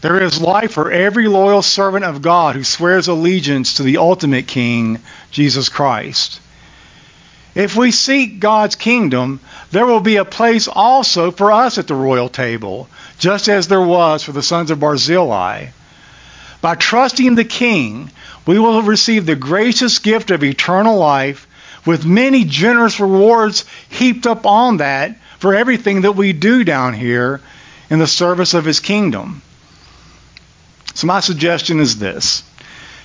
[0.00, 4.46] there is life for every loyal servant of God who swears allegiance to the ultimate
[4.46, 6.40] King, Jesus Christ.
[7.54, 11.94] If we seek God's kingdom, there will be a place also for us at the
[11.94, 15.68] royal table, just as there was for the sons of Barzillai.
[16.60, 18.10] By trusting the King,
[18.46, 21.46] we will receive the gracious gift of eternal life
[21.86, 27.40] with many generous rewards heaped up on that for everything that we do down here
[27.90, 29.42] in the service of his kingdom.
[30.94, 32.42] So, my suggestion is this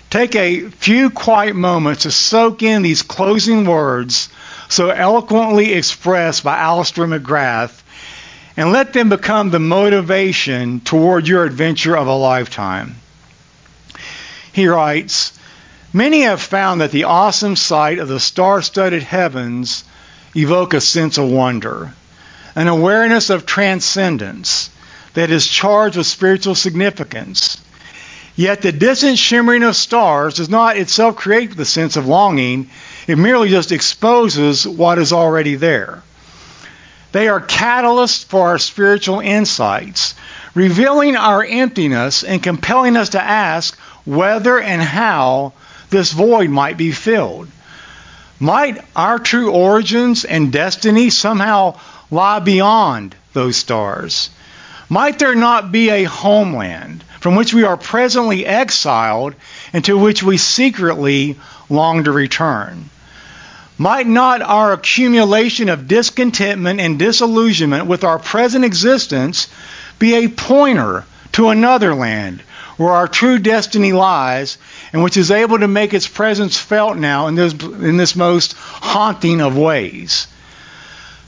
[0.09, 4.29] take a few quiet moments to soak in these closing words
[4.69, 7.81] so eloquently expressed by Alister McGrath
[8.57, 12.95] and let them become the motivation toward your adventure of a lifetime.
[14.53, 15.33] He writes,
[15.93, 19.83] Many have found that the awesome sight of the star-studded heavens
[20.35, 21.93] evoke a sense of wonder,
[22.55, 24.69] an awareness of transcendence
[25.13, 27.61] that is charged with spiritual significance.
[28.35, 32.69] Yet the distant shimmering of stars does not itself create the sense of longing,
[33.07, 36.01] it merely just exposes what is already there.
[37.11, 40.15] They are catalysts for our spiritual insights,
[40.55, 45.53] revealing our emptiness and compelling us to ask whether and how
[45.89, 47.49] this void might be filled.
[48.39, 51.75] Might our true origins and destiny somehow
[52.11, 54.29] lie beyond those stars?
[54.89, 59.35] Might there not be a homeland from which we are presently exiled
[59.71, 62.89] and to which we secretly long to return?
[63.77, 69.47] Might not our accumulation of discontentment and disillusionment with our present existence
[69.97, 72.41] be a pointer to another land
[72.77, 74.57] where our true destiny lies
[74.91, 78.53] and which is able to make its presence felt now in this, in this most
[78.57, 80.27] haunting of ways?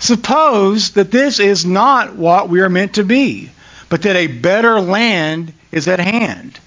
[0.04, 3.50] Suppose that this is not what we are meant to be,
[3.88, 6.60] but that a better land is at hand.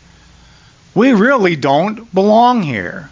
[0.94, 3.11] We really don't belong here.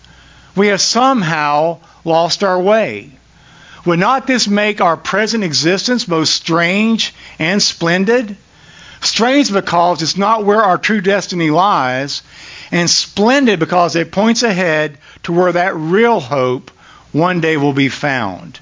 [0.56, 3.10] We have somehow lost our way.
[3.84, 8.34] Would not this make our present existence both strange and splendid?
[9.02, 12.22] Strange because it's not where our true destiny lies,
[12.72, 16.70] and splendid because it points ahead to where that real hope
[17.12, 18.58] one day will be found.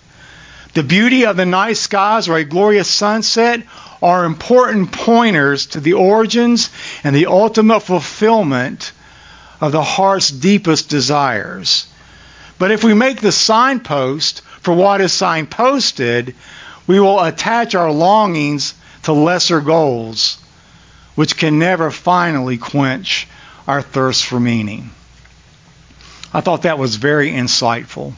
[0.74, 3.62] The beauty of the night skies or a glorious sunset
[4.02, 6.70] are important pointers to the origins
[7.04, 8.92] and the ultimate fulfillment
[9.60, 11.86] of the heart's deepest desires.
[12.58, 16.34] But if we make the signpost for what is signposted,
[16.86, 20.38] we will attach our longings to lesser goals,
[21.14, 23.28] which can never finally quench
[23.68, 24.90] our thirst for meaning.
[26.32, 28.14] I thought that was very insightful.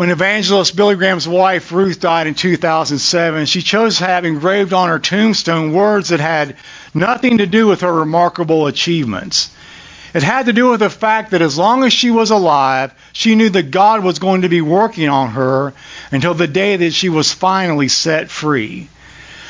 [0.00, 4.88] When evangelist Billy Graham's wife Ruth died in 2007, she chose to have engraved on
[4.88, 6.56] her tombstone words that had
[6.94, 9.50] nothing to do with her remarkable achievements.
[10.14, 13.34] It had to do with the fact that as long as she was alive, she
[13.34, 15.74] knew that God was going to be working on her
[16.10, 18.88] until the day that she was finally set free.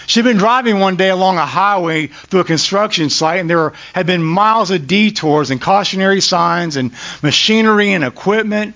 [0.08, 4.08] She'd been driving one day along a highway through a construction site, and there had
[4.08, 6.90] been miles of detours and cautionary signs and
[7.22, 8.74] machinery and equipment.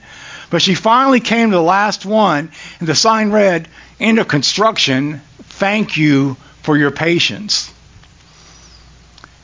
[0.54, 3.66] But she finally came to the last one, and the sign read,
[3.98, 5.20] End of construction.
[5.42, 7.74] Thank you for your patience.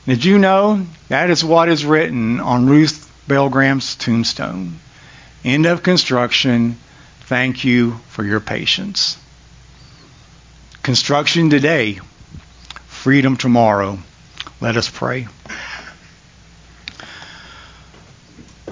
[0.05, 4.79] Did you know that is what is written on Ruth Bell Graham's tombstone?
[5.43, 6.77] End of construction.
[7.25, 9.17] Thank you for your patience.
[10.81, 11.99] Construction today,
[12.87, 13.99] freedom tomorrow.
[14.61, 15.27] Let us pray.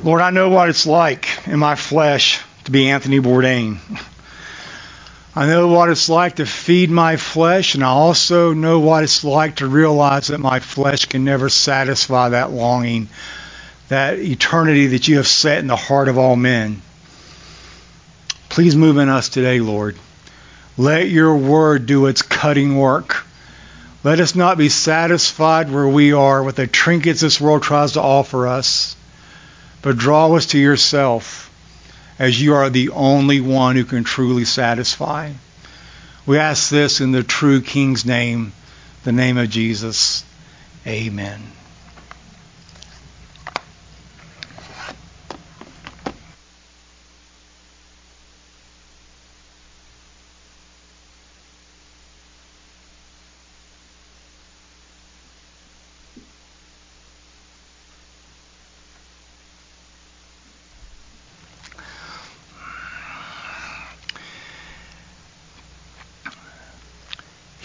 [0.02, 3.80] Lord, I know what it's like in my flesh to be Anthony Bourdain.
[5.36, 9.26] I know what it's like to feed my flesh, and I also know what it's
[9.26, 13.10] like to realize that my flesh can never satisfy that longing,
[13.90, 16.82] that eternity that you have set in the heart of all men.
[18.48, 19.98] Please move in us today, Lord.
[20.78, 23.26] Let your word do its cutting work.
[24.06, 28.02] Let us not be satisfied where we are with the trinkets this world tries to
[28.02, 28.96] offer us,
[29.82, 31.50] but draw us to yourself
[32.18, 35.32] as you are the only one who can truly satisfy.
[36.26, 38.52] We ask this in the true King's name,
[39.04, 40.24] the name of Jesus.
[40.86, 41.42] Amen.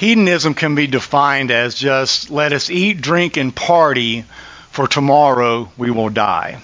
[0.05, 4.26] Hedonism can be defined as just let us eat, drink, and party,
[4.70, 6.61] for tomorrow we will die.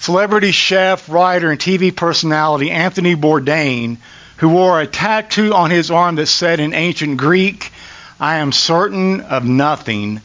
[0.00, 3.98] Celebrity chef, writer, and TV personality Anthony Bourdain,
[4.38, 7.70] who wore a tattoo on his arm that said in ancient Greek,
[8.18, 10.20] I am certain of nothing,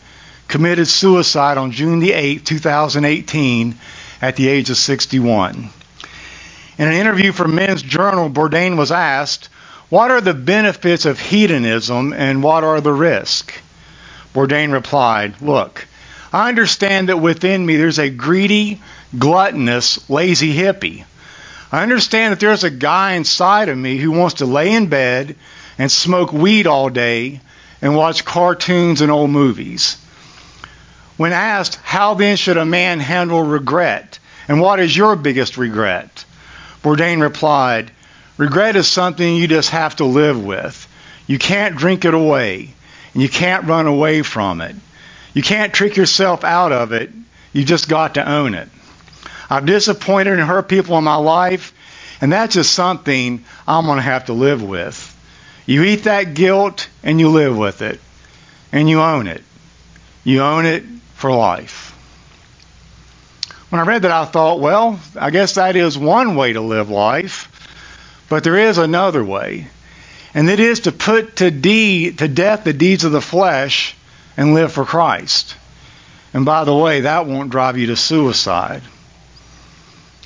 [0.48, 3.78] committed suicide on June the 8th, 2018,
[4.20, 5.70] at the age of 61.
[6.80, 9.50] In an interview for Men's Journal, Bourdain was asked,
[9.90, 13.56] What are the benefits of hedonism and what are the risks?
[14.36, 15.88] Bourdain replied, Look,
[16.32, 18.82] I understand that within me there's a greedy,
[19.18, 21.06] gluttonous, lazy hippie.
[21.72, 25.36] I understand that there's a guy inside of me who wants to lay in bed
[25.80, 27.42] and smoke weed all day
[27.82, 29.98] and watch cartoons and old movies.
[31.18, 34.20] When asked, how then should a man handle regret?
[34.48, 36.26] And what is your biggest regret?
[36.84, 37.92] Bourdain replied,
[38.40, 40.88] Regret is something you just have to live with.
[41.28, 42.74] You can't drink it away,
[43.14, 44.78] and you can't run away from it.
[45.34, 47.12] You can't trick yourself out of it.
[47.52, 48.70] You just got to own it.
[49.50, 51.74] I've disappointed and hurt people in my life,
[52.22, 55.18] and that's just something I'm going to have to live with.
[55.66, 58.00] You eat that guilt and you live with it,
[58.72, 59.44] and you own it.
[60.24, 60.86] You own it
[61.16, 61.88] for life.
[63.70, 66.90] When I read that, I thought, well, I guess that is one way to live
[66.90, 67.50] life.
[68.30, 69.68] But there is another way,
[70.36, 73.96] and it is to put to, deed, to death the deeds of the flesh
[74.38, 75.56] and live for Christ.
[76.34, 78.84] And by the way, that won't drive you to suicide.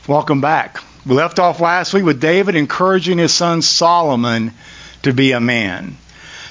[0.05, 0.79] Welcome back.
[1.05, 4.53] We left off last week with David encouraging his son Solomon
[5.03, 5.97] to be a man.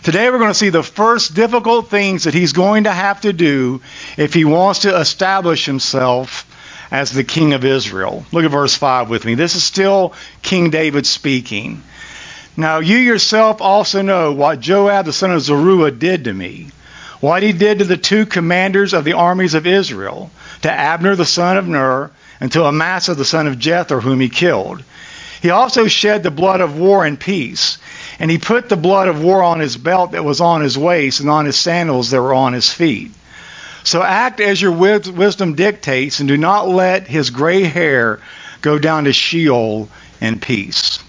[0.02, 3.32] Today we're going to see the first difficult things that he's going to have to
[3.32, 3.82] do
[4.16, 6.46] if he wants to establish himself
[6.92, 8.24] as the king of Israel.
[8.32, 9.34] Look at verse 5 with me.
[9.34, 10.12] This is still
[10.42, 11.82] King David speaking.
[12.54, 16.68] Now you yourself also know what Joab the son of Zeruiah did to me,
[17.20, 20.30] what he did to the two commanders of the armies of Israel,
[20.60, 24.28] to Abner the son of Ner, and to Amasa the son of Jether, whom he
[24.28, 24.84] killed.
[25.40, 27.78] He also shed the blood of war and peace,
[28.20, 31.20] and he put the blood of war on his belt that was on his waist
[31.20, 33.12] and on his sandals that were on his feet.
[33.84, 38.20] So act as your wisdom dictates and do not let his gray hair
[38.60, 39.88] go down to Sheol
[40.20, 41.00] in peace.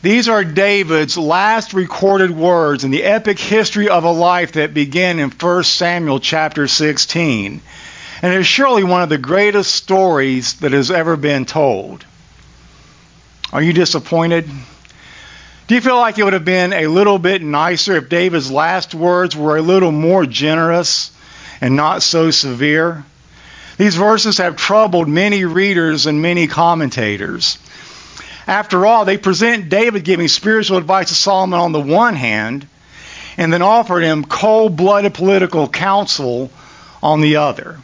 [0.00, 5.18] These are David's last recorded words in the epic history of a life that began
[5.18, 7.60] in 1 Samuel chapter 16.
[8.22, 12.04] And it is surely one of the greatest stories that has ever been told.
[13.52, 14.48] Are you disappointed?
[15.68, 18.94] Do you feel like it would have been a little bit nicer if David's last
[18.94, 21.10] words were a little more generous
[21.60, 23.04] and not so severe?
[23.76, 27.58] These verses have troubled many readers and many commentators.
[28.46, 32.66] After all, they present David giving spiritual advice to Solomon on the one hand,
[33.36, 36.50] and then offered him cold blooded political counsel
[37.02, 37.76] on the other.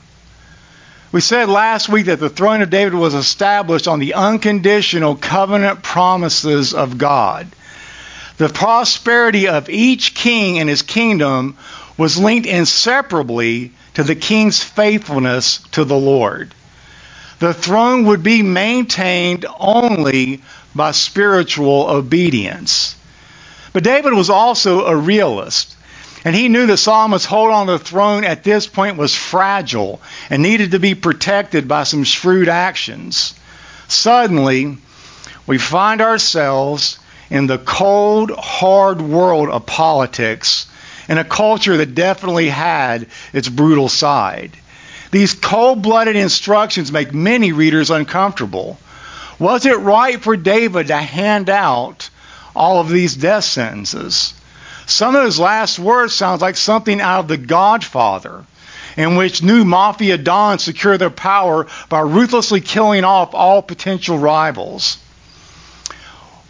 [1.13, 5.83] We said last week that the throne of David was established on the unconditional covenant
[5.83, 7.47] promises of God.
[8.37, 11.57] The prosperity of each king and his kingdom
[11.97, 16.53] was linked inseparably to the king's faithfulness to the Lord.
[17.39, 20.43] The throne would be maintained only
[20.75, 22.97] by spiritual obedience.
[23.73, 25.77] But David was also a realist.
[26.25, 30.43] And he knew that Solomon's hold on the throne at this point was fragile and
[30.43, 33.35] needed to be protected by some shrewd actions.
[33.89, 34.79] Suddenly,
[35.47, 36.99] we find ourselves
[37.31, 40.67] in the cold, hard world of politics
[41.09, 44.53] in a culture that definitely had its brutal side.
[45.11, 48.79] These cold blooded instructions make many readers uncomfortable.
[49.39, 52.09] Was it right for David to hand out
[52.55, 54.35] all of these death sentences?
[54.87, 58.45] Some of his last words sounds like something out of The Godfather,
[58.97, 64.99] in which new mafia dons secure their power by ruthlessly killing off all potential rivals.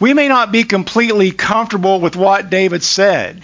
[0.01, 3.43] We may not be completely comfortable with what David said,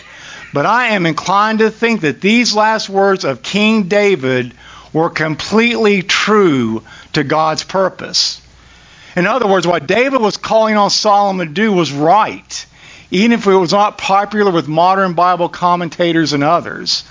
[0.53, 4.53] but I am inclined to think that these last words of King David
[4.93, 6.83] were completely true
[7.13, 8.43] to God's purpose.
[9.15, 12.67] In other words, what David was calling on Solomon to do was right,
[13.11, 17.05] even if it was not popular with modern Bible commentators and others.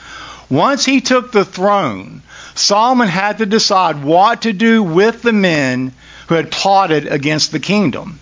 [0.49, 2.23] Once he took the throne,
[2.55, 5.93] Solomon had to decide what to do with the men
[6.27, 8.19] who had plotted against the kingdom.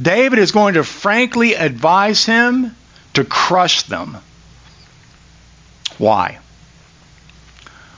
[0.00, 2.74] David is going to frankly advise him
[3.14, 4.16] to crush them.
[5.98, 6.38] Why?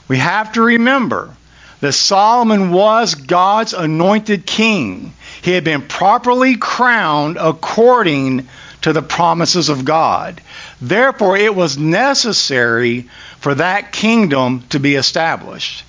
[0.08, 1.34] We have to remember
[1.80, 5.14] that Solomon was God's anointed king.
[5.42, 8.48] He had been properly crowned according
[8.82, 10.40] to the promises of God.
[10.80, 13.08] Therefore, it was necessary
[13.40, 15.84] for that kingdom to be established.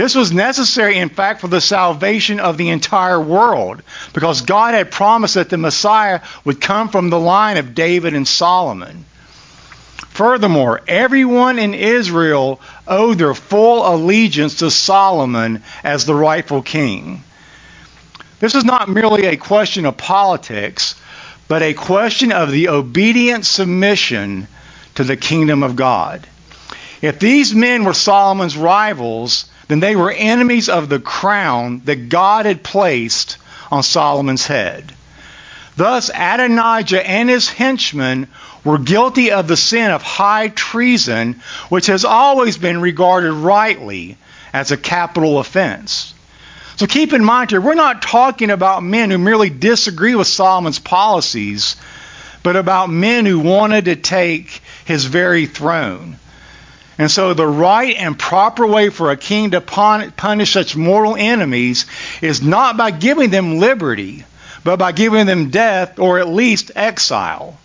[0.00, 3.82] This was necessary, in fact, for the salvation of the entire world,
[4.14, 8.26] because God had promised that the Messiah would come from the line of David and
[8.26, 9.04] Solomon.
[10.08, 17.22] Furthermore, everyone in Israel owed their full allegiance to Solomon as the rightful king.
[18.38, 20.98] This is not merely a question of politics,
[21.46, 24.48] but a question of the obedient submission
[24.94, 26.26] to the kingdom of God.
[27.02, 32.46] If these men were Solomon's rivals, then they were enemies of the crown that God
[32.46, 33.38] had placed
[33.70, 34.92] on Solomon's head.
[35.76, 38.26] Thus, Adonijah and his henchmen
[38.64, 44.18] were guilty of the sin of high treason, which has always been regarded rightly
[44.52, 46.12] as a capital offense.
[46.76, 50.78] So keep in mind here, we're not talking about men who merely disagree with Solomon's
[50.78, 51.76] policies,
[52.42, 56.18] but about men who wanted to take his very throne.
[57.00, 61.86] And so the right and proper way for a king to punish such mortal enemies
[62.20, 64.26] is not by giving them liberty,
[64.64, 67.58] but by giving them death or at least exile.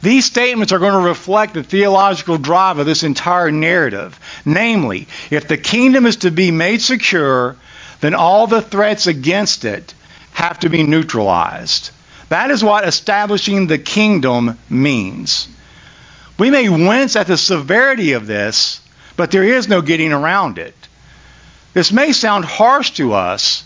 [0.00, 4.18] These statements are going to reflect the theological drive of this entire narrative.
[4.46, 7.56] Namely, if the kingdom is to be made secure,
[8.00, 9.92] then all the threats against it
[10.32, 11.90] have to be neutralized.
[12.30, 15.48] That is what establishing the kingdom means.
[16.38, 18.80] We may wince at the severity of this,
[19.16, 20.74] but there is no getting around it.
[21.72, 23.64] This may sound harsh to us,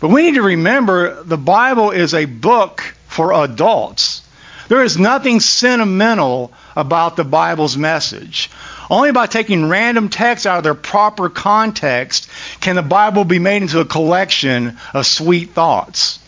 [0.00, 4.22] but we need to remember the Bible is a book for adults.
[4.68, 8.50] There is nothing sentimental about the Bible's message.
[8.90, 12.28] Only by taking random texts out of their proper context
[12.60, 16.18] can the Bible be made into a collection of sweet thoughts.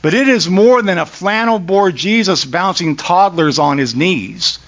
[0.00, 4.58] But it is more than a flannel board Jesus bouncing toddlers on his knees.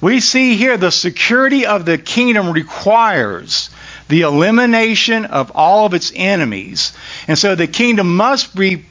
[0.00, 3.70] We see here the security of the kingdom requires
[4.08, 6.92] the elimination of all of its enemies.
[7.28, 8.84] And so the kingdom must be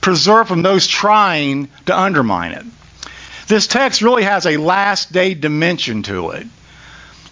[0.00, 2.64] preserved from those trying to undermine it.
[3.48, 6.46] This text really has a last day dimension to it.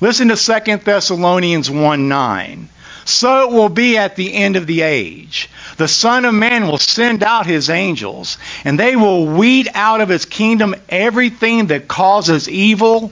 [0.01, 2.69] Listen to 2 Thessalonians 1 9.
[3.09, 5.49] So it will be at the end of the age.
[5.79, 10.11] The Son of Man will send out his angels, and they will weed out of
[10.11, 13.11] his kingdom everything that causes evil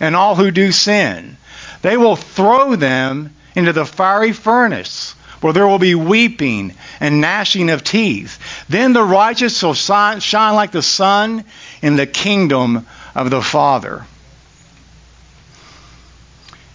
[0.00, 1.36] and all who do sin.
[1.82, 7.68] They will throw them into the fiery furnace, where there will be weeping and gnashing
[7.68, 8.38] of teeth.
[8.70, 11.44] Then the righteous shall shine like the sun
[11.82, 14.06] in the kingdom of the Father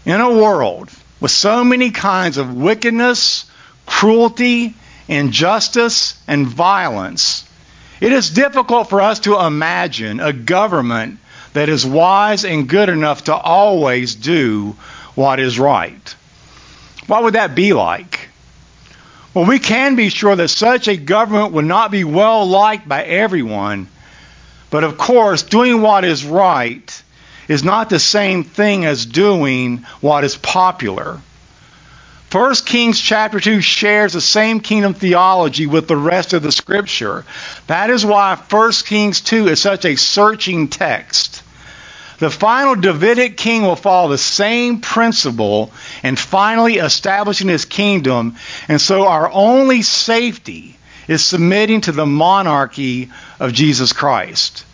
[0.06, 0.90] in a world
[1.20, 3.46] with so many kinds of wickedness,
[3.86, 4.74] cruelty,
[5.08, 7.46] injustice, and violence,
[8.00, 11.20] it is difficult for us to imagine a government
[11.54, 14.76] that is wise and good enough to always do
[15.16, 16.16] what is right.
[17.08, 18.30] What would that be like?
[19.34, 23.04] Well, we can be sure that such a government would not be well liked by
[23.04, 23.88] everyone,
[24.70, 27.04] but of course, doing what is right
[27.50, 31.20] is not the same thing as doing what is popular.
[32.32, 37.26] 1 Kings chapter 2 shares the same kingdom theology with the rest of the scripture.
[37.66, 41.42] That is why 1 Kings 2 is such a searching text.
[42.20, 45.72] The final Davidic king will follow the same principle
[46.04, 48.36] and finally establishing his kingdom.
[48.68, 50.78] And so our only safety
[51.08, 54.66] is submitting to the monarchy of Jesus Christ.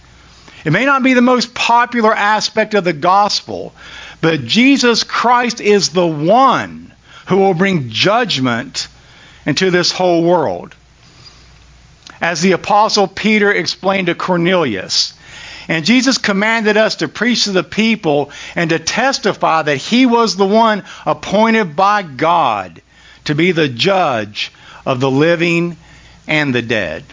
[0.65, 3.73] It may not be the most popular aspect of the gospel,
[4.19, 6.91] but Jesus Christ is the one
[7.27, 8.87] who will bring judgment
[9.45, 10.73] into this whole world.
[12.19, 15.13] As the apostle Peter explained to Cornelius,
[15.67, 20.35] and Jesus commanded us to preach to the people and to testify that he was
[20.35, 22.81] the one appointed by God
[23.25, 24.51] to be the judge
[24.85, 25.77] of the living
[26.27, 27.03] and the dead.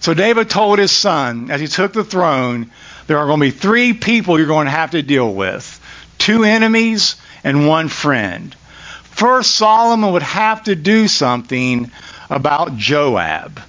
[0.00, 2.70] So David told his son, as he took the throne,
[3.06, 5.74] there are going to be three people you're going to have to deal with
[6.18, 8.54] two enemies and one friend.
[9.02, 11.90] First, Solomon would have to do something
[12.30, 13.60] about Joab.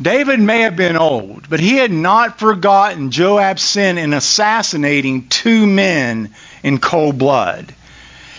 [0.00, 5.66] David may have been old, but he had not forgotten Joab's sin in assassinating two
[5.66, 7.74] men in cold blood.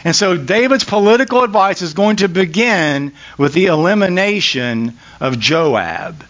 [0.08, 6.24] And so David's political advice is going to begin with the elimination of Joab,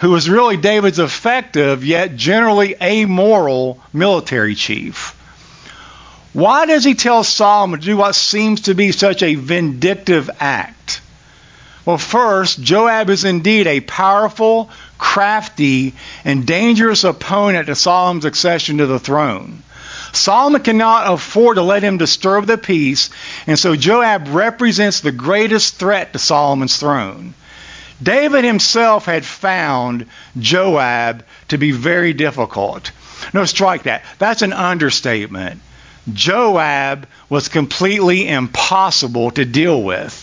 [0.00, 5.16] who was really David's effective yet generally amoral military chief.
[6.34, 11.00] Why does he tell Solomon to do what seems to be such a vindictive act?
[11.86, 18.86] Well, first, Joab is indeed a powerful, crafty, and dangerous opponent to Solomon's accession to
[18.86, 19.62] the throne.
[20.16, 23.10] Solomon cannot afford to let him disturb the peace,
[23.46, 27.34] and so Joab represents the greatest threat to Solomon's throne.
[28.02, 30.06] David himself had found
[30.38, 32.90] Joab to be very difficult.
[33.32, 34.04] No, strike that.
[34.18, 35.60] That's an understatement.
[36.12, 40.22] Joab was completely impossible to deal with.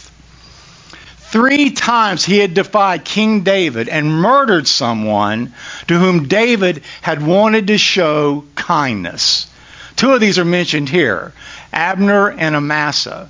[1.17, 5.53] Three times he had defied King David and murdered someone
[5.87, 9.47] to whom David had wanted to show kindness.
[9.95, 11.33] Two of these are mentioned here
[11.71, 13.29] Abner and Amasa.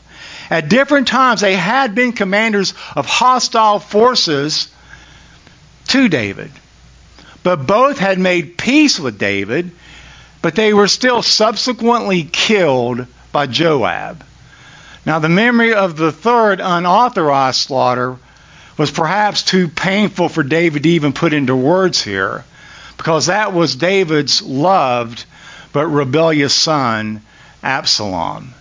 [0.49, 4.70] At different times, they had been commanders of hostile forces
[5.88, 6.51] to David.
[7.43, 9.72] But both had made peace with David,
[10.41, 14.24] but they were still subsequently killed by Joab.
[15.05, 18.18] Now, the memory of the third unauthorized slaughter
[18.78, 22.45] was perhaps too painful for David to even put into words here,
[22.97, 25.26] because that was David's loved
[25.74, 27.21] but rebellious son,
[27.61, 28.53] Absalom.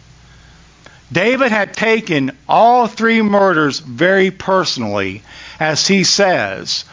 [1.12, 5.22] David had taken all three murders very personally,
[5.60, 6.84] as he says,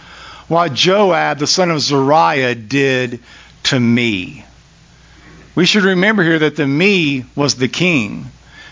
[0.50, 3.22] what Joab, the son of Zeruiah, did
[3.64, 4.44] to me.
[5.56, 8.30] We should remember here that the me was the king.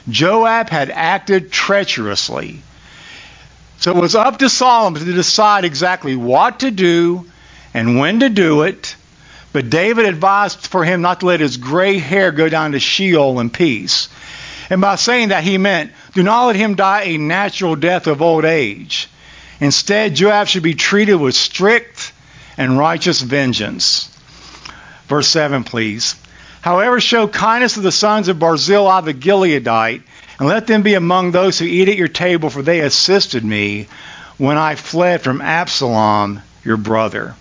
[0.10, 2.62] Joab had acted treacherously.
[3.80, 7.26] So it was up to Solomon to decide exactly what to do
[7.74, 8.96] and when to do it.
[9.58, 13.40] But David advised for him not to let his gray hair go down to Sheol
[13.40, 14.08] in peace.
[14.70, 18.22] And by saying that, he meant, do not let him die a natural death of
[18.22, 19.10] old age.
[19.60, 22.14] Instead, Joab should be treated with strict
[22.56, 24.16] and righteous vengeance.
[25.08, 26.14] Verse 7, please.
[26.62, 30.04] However, show kindness to the sons of Barzillai the Gileadite,
[30.38, 33.88] and let them be among those who eat at your table, for they assisted me
[34.38, 37.34] when I fled from Absalom, your brother.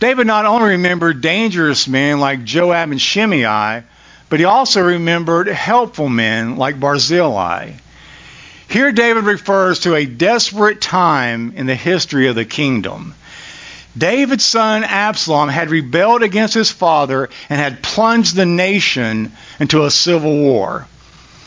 [0.00, 3.82] David not only remembered dangerous men like Joab and Shimei,
[4.28, 7.72] but he also remembered helpful men like Barzillai.
[8.68, 13.14] Here, David refers to a desperate time in the history of the kingdom.
[13.96, 19.90] David's son Absalom had rebelled against his father and had plunged the nation into a
[19.90, 20.86] civil war.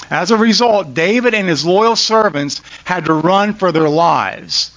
[0.10, 4.72] As a result, David and his loyal servants had to run for their lives.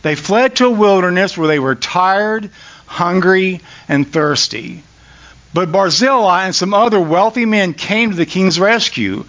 [0.00, 2.50] They fled to a wilderness where they were tired,
[2.88, 4.82] hungry, and thirsty.
[5.54, 9.24] But Barzillai and some other wealthy men came to the king's rescue.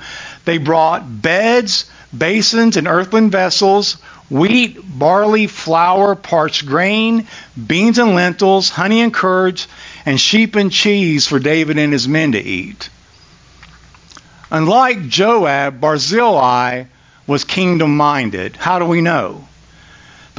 [0.45, 3.97] They brought beds, basins, and earthen vessels,
[4.29, 7.27] wheat, barley, flour, parched grain,
[7.67, 9.67] beans and lentils, honey and curds,
[10.05, 12.89] and sheep and cheese for David and his men to eat.
[14.51, 16.85] Unlike Joab, Barzillai
[17.27, 18.55] was kingdom minded.
[18.55, 19.47] How do we know?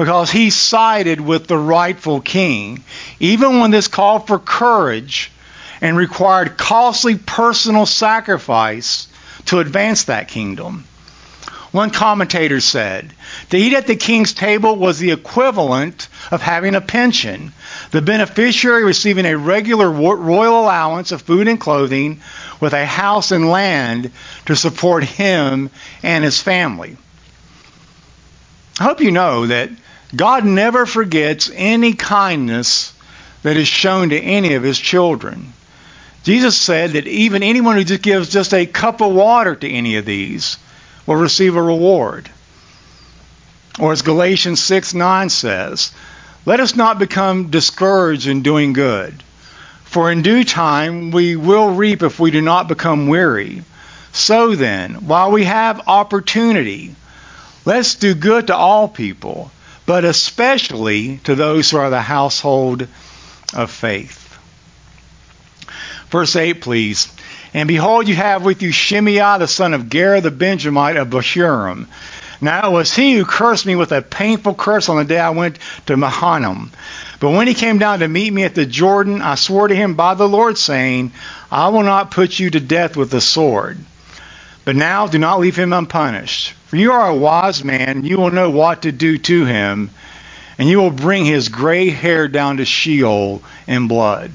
[0.01, 2.84] Because he sided with the rightful king,
[3.18, 5.30] even when this called for courage
[5.82, 9.09] and required costly personal sacrifice
[9.44, 10.84] to advance that kingdom.
[11.70, 13.12] One commentator said,
[13.51, 17.53] to eat at the king's table was the equivalent of having a pension,
[17.90, 22.22] the beneficiary receiving a regular royal allowance of food and clothing
[22.59, 24.12] with a house and land
[24.46, 25.68] to support him
[26.03, 26.96] and his family.
[28.80, 29.68] I hope you know that
[30.15, 32.93] God never forgets any kindness
[33.43, 35.53] that is shown to any of his children.
[36.23, 39.97] Jesus said that even anyone who just gives just a cup of water to any
[39.97, 40.59] of these
[41.07, 42.29] will receive a reward.
[43.79, 45.93] Or as Galatians 6 9 says,
[46.47, 49.23] let us not become discouraged in doing good,
[49.85, 53.63] for in due time we will reap if we do not become weary.
[54.13, 56.95] So then, while we have opportunity,
[57.65, 59.51] let's do good to all people,
[59.91, 62.86] but especially to those who are the household
[63.53, 64.38] of faith.
[66.11, 67.12] Verse 8, please.
[67.55, 71.88] And behold, you have with you Shimei, the son of Gera the Benjamite of Bahurim.
[72.41, 75.30] Now it was he who cursed me with a painful curse on the day I
[75.30, 76.70] went to Mahanaim.
[77.18, 79.95] But when he came down to meet me at the Jordan, I swore to him
[79.95, 81.11] by the Lord, saying,
[81.51, 83.76] I will not put you to death with the sword.
[84.64, 86.55] But now do not leave him unpunished.
[86.71, 89.91] For you are a wise man, you will know what to do to him,
[90.57, 94.31] and you will bring his gray hair down to Sheol in blood.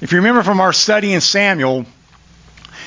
[0.00, 1.86] If you remember from our study in Samuel,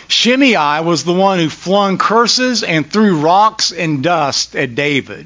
[0.09, 5.25] Shimei was the one who flung curses and threw rocks and dust at David.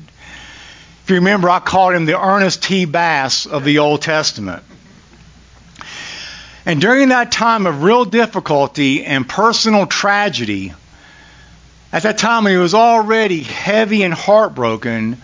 [1.04, 2.86] If you remember, I called him the Ernest T.
[2.86, 4.62] Bass of the Old Testament.
[6.66, 10.74] And during that time of real difficulty and personal tragedy,
[11.92, 15.22] at that time when he was already heavy and heartbroken,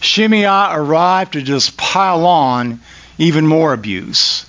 [0.00, 2.80] Shimei arrived to just pile on
[3.18, 4.46] even more abuse.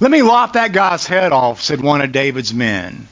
[0.00, 3.08] Let me lop that guy's head off, said one of David's men.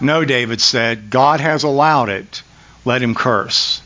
[0.00, 2.42] No, David said, God has allowed it.
[2.84, 3.82] Let him curse.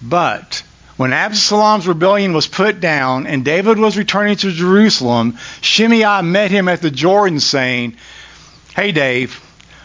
[0.00, 0.62] But
[0.96, 6.68] when Absalom's rebellion was put down and David was returning to Jerusalem, Shimei met him
[6.68, 7.96] at the Jordan saying,
[8.74, 9.40] Hey, Dave,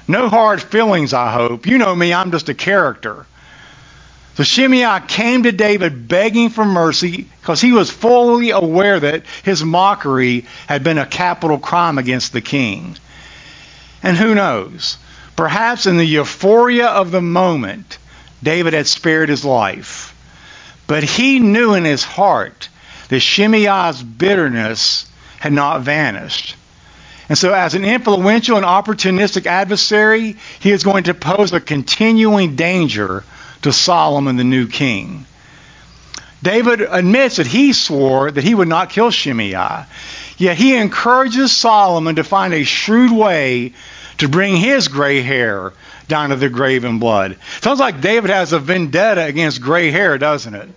[0.07, 1.65] No hard feelings, I hope.
[1.65, 3.25] You know me, I'm just a character.
[4.35, 9.63] So Shimei came to David begging for mercy because he was fully aware that his
[9.63, 12.97] mockery had been a capital crime against the king.
[14.03, 14.97] And who knows?
[15.35, 17.97] Perhaps in the euphoria of the moment,
[18.43, 20.06] David had spared his life.
[20.87, 22.69] But he knew in his heart
[23.09, 25.05] that Shimei's bitterness
[25.39, 26.55] had not vanished.
[27.29, 32.55] And so, as an influential and opportunistic adversary, he is going to pose a continuing
[32.55, 33.25] danger
[33.63, 35.25] to Solomon, the new king.
[36.41, 39.85] David admits that he swore that he would not kill Shimei,
[40.37, 43.73] yet he encourages Solomon to find a shrewd way
[44.19, 45.73] to bring his gray hair
[46.07, 47.37] down to the grave in blood.
[47.61, 50.69] Sounds like David has a vendetta against gray hair, doesn't it?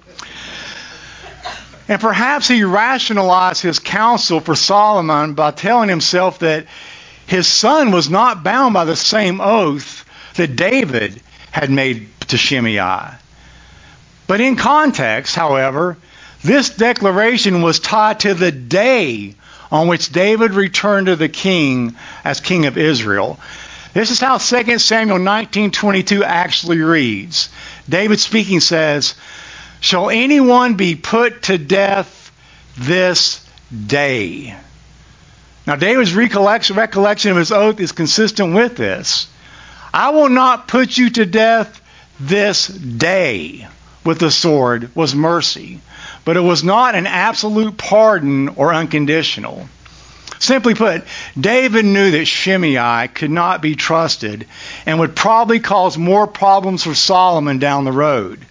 [1.89, 6.67] And perhaps he rationalized his counsel for Solomon by telling himself that
[7.27, 10.05] his son was not bound by the same oath
[10.37, 11.21] that David
[11.51, 13.09] had made to Shimei.
[14.27, 15.97] But in context, however,
[16.43, 19.35] this declaration was tied to the day
[19.73, 23.39] on which David returned to the king as king of Israel.
[23.93, 27.49] This is how 2 Samuel 19:22 actually reads.
[27.89, 29.15] David speaking says,
[29.81, 32.31] "Shall anyone be put to death
[32.79, 33.41] this
[33.87, 34.55] day?"
[35.67, 39.27] Now David's recollection, recollection of his oath is consistent with this.
[39.93, 41.81] I will not put you to death
[42.21, 43.67] this day
[44.05, 45.81] with the sword was mercy,
[46.25, 49.69] but it was not an absolute pardon or unconditional.
[50.41, 51.05] Simply put,
[51.39, 54.47] David knew that Shimei could not be trusted
[54.87, 58.45] and would probably cause more problems for Solomon down the road.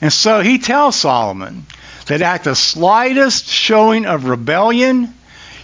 [0.00, 1.66] And so he tells Solomon
[2.06, 5.14] that at the slightest showing of rebellion,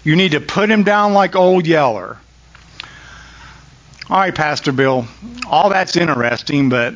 [0.04, 2.18] you need to put him down like old Yeller.
[4.10, 5.06] All right, Pastor Bill,
[5.46, 6.92] all that's interesting, but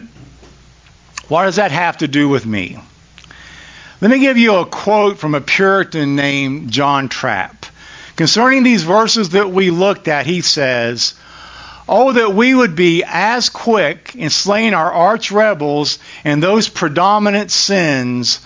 [1.28, 2.78] what does that have to do with me?
[4.02, 7.55] Let me give you a quote from a Puritan named John Trapp.
[8.16, 11.14] Concerning these verses that we looked at, he says,
[11.88, 17.50] Oh, that we would be as quick in slaying our arch rebels and those predominant
[17.50, 18.40] sins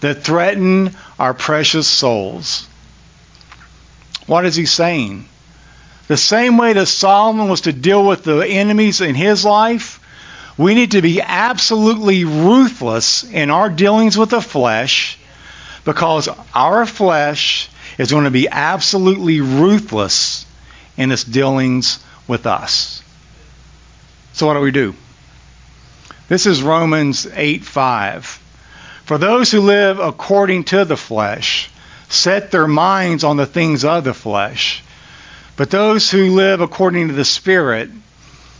[0.00, 2.66] that threaten our precious souls.
[4.26, 5.28] What is he saying?
[6.08, 10.00] The same way that Solomon was to deal with the enemies in his life,
[10.56, 15.18] we need to be absolutely ruthless in our dealings with the flesh
[15.84, 17.68] because our flesh
[17.98, 20.46] is going to be absolutely ruthless
[20.96, 23.02] in its dealings with us.
[24.32, 24.94] So what do we do?
[26.28, 28.38] This is Romans 8:5.
[29.04, 31.70] For those who live according to the flesh
[32.08, 34.82] set their minds on the things of the flesh
[35.56, 37.90] but those who live according to the Spirit,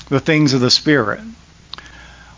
[0.09, 1.21] the things of the Spirit.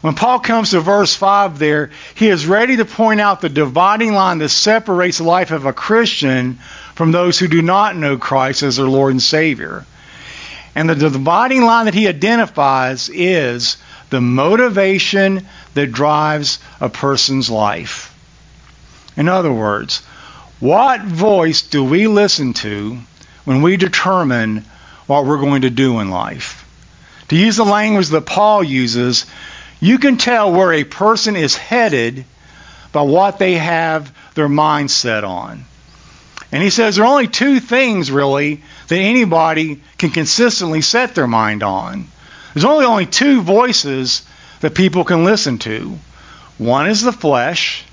[0.01, 4.13] When Paul comes to verse 5 there, he is ready to point out the dividing
[4.13, 6.59] line that separates the life of a Christian
[6.99, 9.87] from those who do not know Christ as their Lord and Savior.
[10.75, 13.77] And the dividing line that he identifies is
[14.11, 18.13] the motivation that drives a person's life.
[19.17, 19.99] In other words,
[20.59, 22.99] what voice do we listen to
[23.45, 24.65] when we determine
[25.07, 26.69] what we're going to do in life.
[27.29, 29.25] To use the language that Paul uses,
[29.79, 32.25] you can tell where a person is headed
[32.91, 35.65] by what they have their mind set on.
[36.51, 41.27] And he says there are only two things, really, that anybody can consistently set their
[41.27, 42.07] mind on.
[42.55, 44.23] There's only only two voices
[44.61, 45.99] that people can listen to.
[46.57, 47.85] One is the flesh,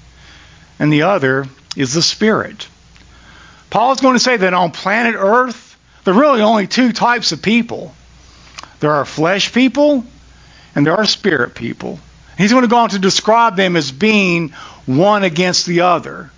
[0.80, 1.46] and the other
[1.76, 2.68] is the spirit.
[3.70, 7.42] Paul's going to say that on planet Earth, there are really only two types of
[7.42, 7.94] people
[8.80, 10.06] there are flesh people
[10.76, 12.00] and there are spirit people.
[12.38, 14.50] He's going to go on to describe them as being
[14.86, 16.30] one against the other.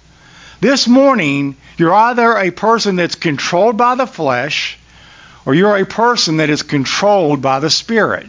[0.59, 4.77] This morning, you're either a person that's controlled by the flesh
[5.45, 8.25] or you're a person that is controlled by the spirit.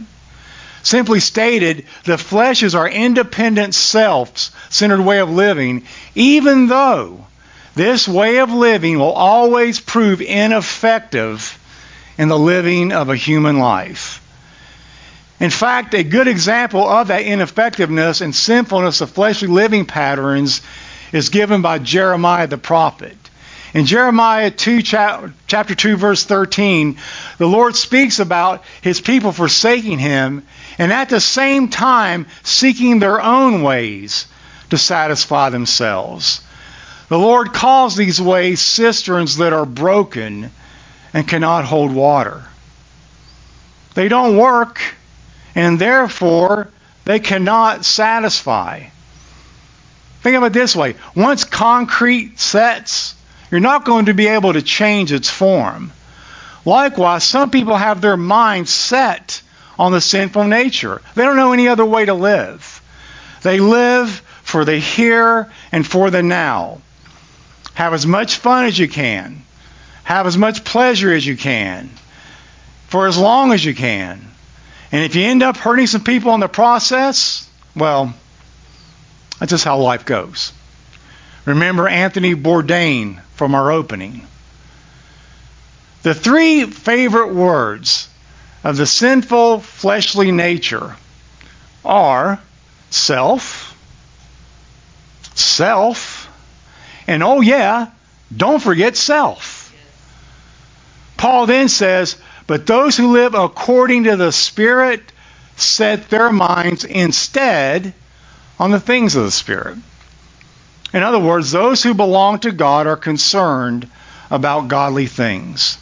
[0.83, 5.83] Simply stated, the flesh is our independent self centered way of living,
[6.15, 7.25] even though
[7.75, 11.57] this way of living will always prove ineffective
[12.17, 14.21] in the living of a human life.
[15.39, 20.61] In fact, a good example of that ineffectiveness and sinfulness of fleshly living patterns
[21.11, 23.17] is given by Jeremiah the prophet.
[23.73, 26.97] In Jeremiah 2, chapter 2, verse 13,
[27.37, 30.45] the Lord speaks about his people forsaking him
[30.79, 34.25] and at the same time seeking their own ways
[34.71, 36.41] to satisfy themselves.
[37.09, 40.51] The Lord calls these ways cisterns that are broken
[41.13, 42.43] and cannot hold water.
[43.95, 44.79] They don't work,
[45.55, 46.69] and therefore
[47.05, 48.85] they cannot satisfy.
[50.21, 53.15] Think of it this way once concrete sets,
[53.51, 55.91] you're not going to be able to change its form.
[56.65, 59.41] Likewise, some people have their mind set
[59.77, 61.01] on the sinful nature.
[61.15, 62.81] They don't know any other way to live.
[63.41, 64.09] They live
[64.43, 66.81] for the here and for the now.
[67.75, 69.41] Have as much fun as you can.
[70.03, 71.89] Have as much pleasure as you can.
[72.89, 74.19] For as long as you can.
[74.91, 78.13] And if you end up hurting some people in the process, well,
[79.39, 80.53] that's just how life goes.
[81.45, 84.27] Remember Anthony Bourdain from our opening.
[86.03, 88.07] The three favorite words
[88.63, 90.95] of the sinful fleshly nature
[91.83, 92.39] are
[92.89, 93.75] self,
[95.35, 96.29] self,
[97.07, 97.87] and oh yeah,
[98.35, 99.73] don't forget self.
[101.17, 102.15] Paul then says,
[102.47, 105.11] But those who live according to the Spirit
[105.57, 107.93] set their minds instead
[108.59, 109.77] on the things of the Spirit.
[110.93, 113.89] In other words, those who belong to God are concerned
[114.29, 115.77] about godly things.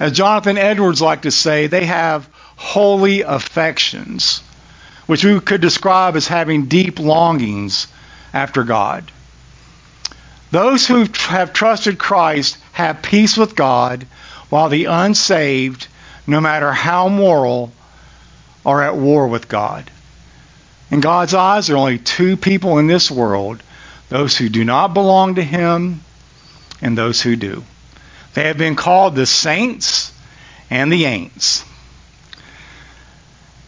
[0.00, 4.42] As Jonathan Edwards liked to say, they have holy affections,
[5.06, 7.86] which we could describe as having deep longings
[8.32, 9.10] after God.
[10.50, 14.06] Those who have trusted Christ have peace with God,
[14.48, 15.88] while the unsaved,
[16.26, 17.72] no matter how moral,
[18.64, 19.90] are at war with God.
[20.92, 23.62] In God's eyes, there are only two people in this world
[24.10, 26.02] those who do not belong to Him
[26.82, 27.64] and those who do.
[28.34, 30.12] They have been called the saints
[30.68, 31.64] and the ain'ts.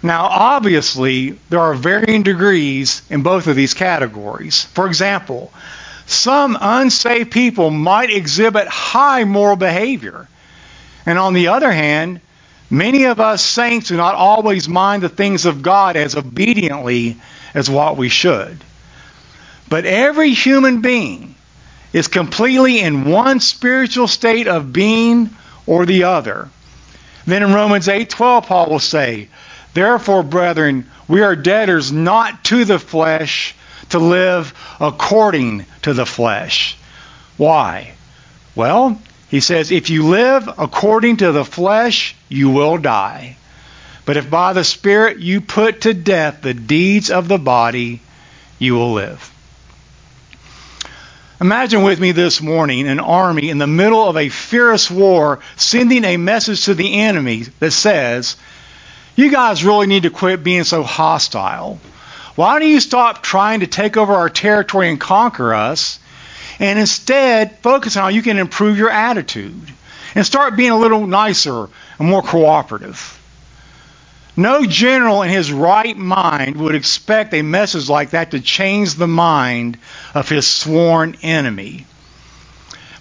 [0.03, 4.65] Now, obviously, there are varying degrees in both of these categories.
[4.65, 5.51] For example,
[6.05, 10.29] some unsaved people might exhibit high moral behavior.
[11.07, 12.21] And on the other hand,
[12.71, 17.17] Many of us saints do not always mind the things of God as obediently
[17.55, 18.59] as what we should.
[19.69, 21.35] But every human being
[21.93, 25.31] is completely in one spiritual state of being
[25.67, 26.49] or the other.
[27.27, 29.29] Then in Romans 8:12 Paul will say,
[29.73, 33.55] "Therefore, brethren, we are debtors not to the flesh
[33.91, 36.77] to live according to the flesh."
[37.37, 37.93] Why?
[38.55, 38.99] Well,
[39.29, 43.37] he says, If you live according to the flesh, you will die.
[44.05, 48.01] But if by the Spirit you put to death the deeds of the body,
[48.59, 49.31] you will live.
[51.41, 56.05] Imagine with me this morning an army in the middle of a fierce war sending
[56.05, 58.37] a message to the enemy that says,
[59.17, 61.81] You guys really need to quit being so hostile.
[62.35, 65.99] Why don't you stop trying to take over our territory and conquer us?
[66.59, 69.73] And instead focus on how you can improve your attitude
[70.15, 73.21] and start being a little nicer and more cooperative.
[74.37, 79.07] No general in his right mind would expect a message like that to change the
[79.07, 79.79] mind
[80.13, 81.87] of his sworn enemy.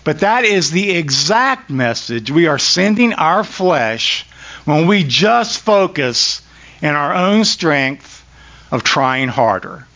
[0.04, 4.26] But that is the exact message we are sending our flesh
[4.66, 6.42] when we just focus
[6.82, 8.24] in our own strength
[8.72, 9.88] of trying harder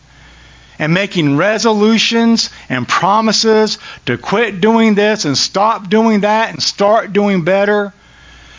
[0.78, 7.12] and making resolutions and promises to quit doing this and stop doing that and start
[7.12, 7.92] doing better.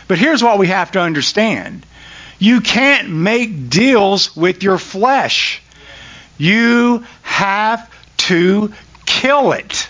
[0.07, 1.85] But here's what we have to understand
[2.39, 5.61] you can't make deals with your flesh,
[6.37, 8.73] you have to
[9.05, 9.89] kill it.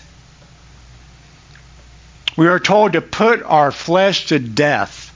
[2.36, 5.08] We are told to put our flesh to death.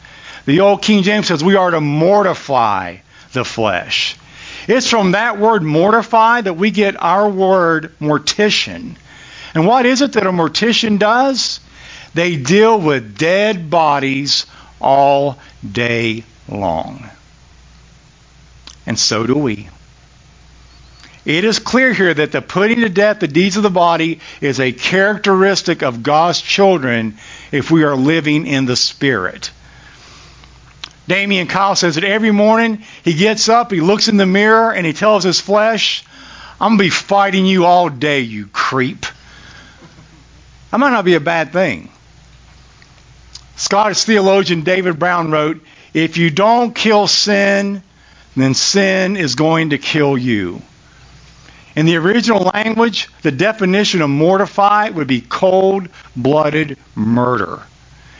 [0.47, 2.99] The old King James says we are to mortify
[3.33, 4.17] the flesh.
[4.67, 8.97] It's from that word mortify that we get our word mortician.
[9.55, 11.61] And what is it that a mortician does?
[12.15, 14.47] They deal with dead bodies
[14.81, 15.39] all
[15.69, 17.09] day long.
[18.87, 19.69] And so do we.
[21.25, 24.61] It is clear here that the putting to death the deeds of the body is
[24.61, 27.17] a characteristic of God's children
[27.51, 29.51] if we are living in the Spirit.
[31.07, 34.87] Damian Kyle says that every morning he gets up, he looks in the mirror, and
[34.87, 36.05] he tells his flesh,
[36.61, 39.05] I'm going to be fighting you all day, you creep.
[40.71, 41.91] That might not be a bad thing.
[43.57, 47.83] Scottish theologian David Brown wrote, If you don't kill sin,
[48.35, 50.63] then sin is going to kill you.
[51.77, 57.61] In the original language, the definition of mortify would be cold blooded murder.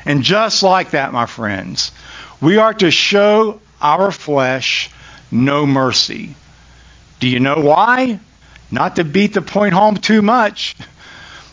[0.05, 1.93] And just like that, my friends,
[2.45, 4.91] we are to show our flesh
[5.31, 6.35] no mercy.
[7.19, 8.21] Do you know why?
[8.71, 10.77] Not to beat the point home too much,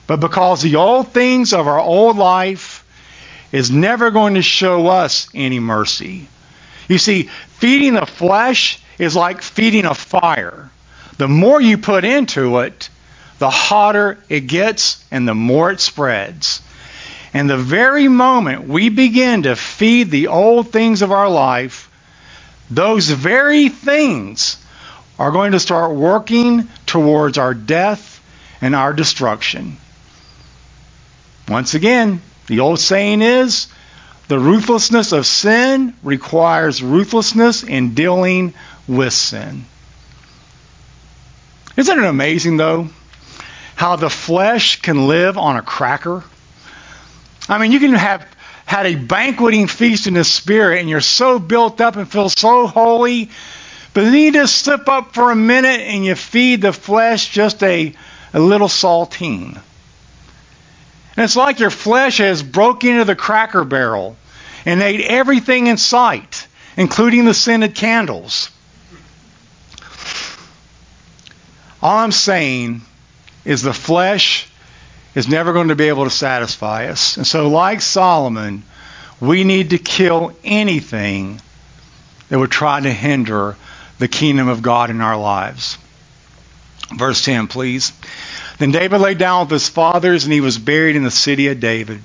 [0.06, 2.86] but because the old things of our old life
[3.54, 6.28] is never going to show us any mercy.
[6.89, 7.24] You see,
[7.60, 10.70] feeding the flesh is like feeding a fire.
[11.18, 12.89] The more you put into it,
[13.39, 16.62] the hotter it gets and the more it spreads.
[17.34, 21.90] And the very moment we begin to feed the old things of our life,
[22.70, 24.58] those very things
[25.18, 28.22] are going to start working towards our death
[28.62, 29.78] and our destruction.
[31.48, 33.68] Once again, the old saying is
[34.28, 38.54] the ruthlessness of sin requires ruthlessness in dealing
[38.88, 39.66] with sin.
[41.78, 42.90] Isn't it amazing, though,
[43.76, 46.24] how the flesh can live on a cracker?
[47.50, 48.26] I mean, you can have
[48.66, 52.68] had a banqueting feast in the spirit and you're so built up and feel so
[52.68, 53.30] holy,
[53.94, 57.62] but then you just slip up for a minute and you feed the flesh just
[57.64, 57.94] a,
[58.34, 59.60] a little saltine.
[61.16, 64.16] And it's like your flesh has broken into the cracker barrel
[64.66, 68.50] and ate everything in sight, including the scented candles.
[71.82, 72.82] All I'm saying
[73.44, 74.48] is the flesh
[75.16, 77.18] is never going to be able to satisfy us.
[77.18, 78.64] And so, like Solomon,
[79.20, 81.41] we need to kill anything
[82.30, 83.55] that would try to hinder
[83.99, 85.78] the kingdom of God in our lives.
[86.95, 87.93] Verse 10, please.
[88.57, 91.59] Then David lay down with his fathers, and he was buried in the city of
[91.59, 92.01] David.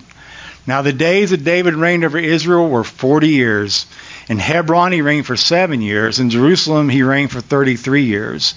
[0.67, 3.87] Now the days that David reigned over Israel were 40 years.
[4.29, 6.19] In Hebron he reigned for seven years.
[6.19, 8.55] In Jerusalem he reigned for 33 years.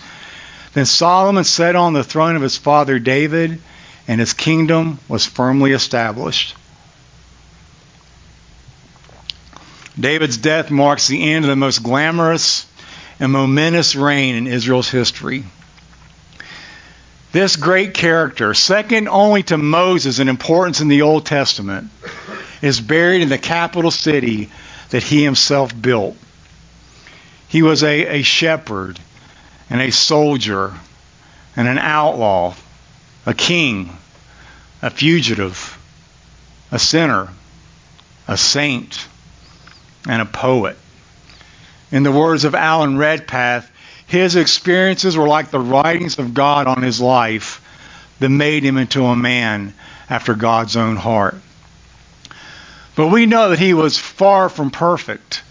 [0.73, 3.61] Then Solomon sat on the throne of his father David,
[4.09, 6.55] and his kingdom was firmly established.
[9.97, 12.65] David's death marks the end of the most glamorous
[13.19, 15.43] and momentous reign in Israel's history.
[17.33, 21.91] This great character, second only to Moses in importance in the Old Testament,
[22.63, 24.49] is buried in the capital city
[24.89, 26.17] that he himself built.
[27.47, 28.99] He was a, a shepherd
[29.69, 30.73] and a soldier
[31.55, 32.55] and an outlaw,
[33.27, 33.95] a king,
[34.81, 35.77] a fugitive,
[36.71, 37.29] a sinner,
[38.27, 39.07] a saint,
[40.07, 40.77] and a poet.
[41.91, 43.69] In the words of Alan Redpath,
[44.07, 47.65] his experiences were like the writings of God on his life
[48.19, 49.73] that made him into a man
[50.09, 51.35] after God's own heart.
[52.95, 55.43] But we know that he was far from perfect.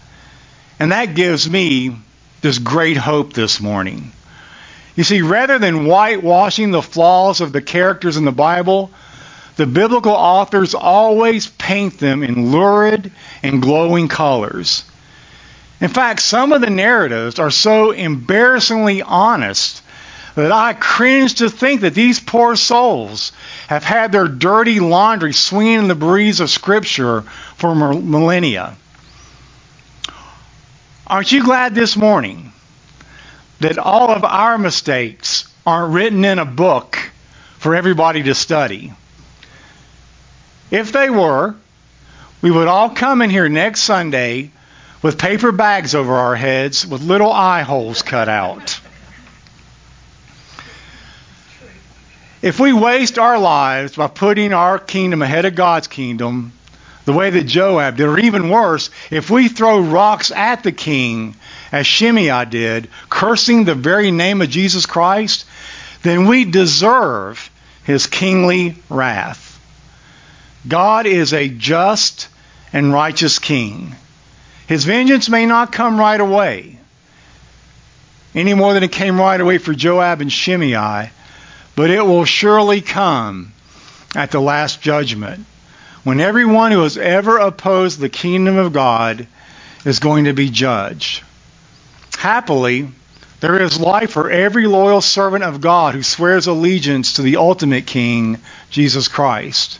[0.79, 1.95] And that gives me
[2.41, 4.11] this great hope this morning.
[4.95, 8.91] You see, rather than whitewashing the flaws of the characters in the Bible,
[9.59, 13.11] the biblical authors always paint them in lurid
[13.43, 14.85] and glowing colors.
[15.81, 19.81] In fact, some of the narratives are so embarrassingly honest
[20.35, 23.33] that I cringe to think that these poor souls
[23.67, 27.23] have had their dirty laundry swinging in the breeze of Scripture
[27.57, 28.77] for millennia.
[31.05, 32.53] Aren't you glad this morning
[33.59, 36.97] that all of our mistakes aren't written in a book
[37.57, 38.93] for everybody to study?
[40.71, 41.55] If they were,
[42.41, 44.51] we would all come in here next Sunday
[45.01, 48.79] with paper bags over our heads with little eye holes cut out.
[52.41, 56.53] If we waste our lives by putting our kingdom ahead of God's kingdom,
[57.03, 61.35] the way that Joab did, or even worse, if we throw rocks at the king,
[61.71, 65.45] as Shimei did, cursing the very name of Jesus Christ,
[66.03, 67.49] then we deserve
[67.83, 69.48] his kingly wrath.
[70.67, 72.27] God is a just
[72.73, 73.95] and righteous king.
[74.67, 76.77] His vengeance may not come right away,
[78.35, 81.09] any more than it came right away for Joab and Shimei,
[81.75, 83.53] but it will surely come
[84.15, 85.45] at the last judgment
[86.03, 89.27] when everyone who has ever opposed the kingdom of God
[89.85, 91.23] is going to be judged.
[92.17, 92.89] Happily,
[93.39, 97.87] there is life for every loyal servant of God who swears allegiance to the ultimate
[97.87, 98.39] King,
[98.69, 99.79] Jesus Christ.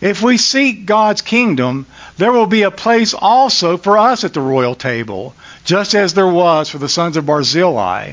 [0.00, 1.86] If we seek God's kingdom,
[2.18, 5.34] there will be a place also for us at the royal table,
[5.64, 8.12] just as there was for the sons of Barzillai.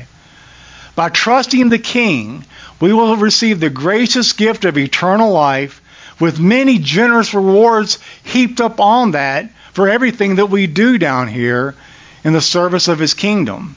[0.96, 2.44] By trusting the King,
[2.80, 5.80] we will receive the gracious gift of eternal life
[6.20, 11.74] with many generous rewards heaped up on that for everything that we do down here
[12.22, 13.76] in the service of His kingdom.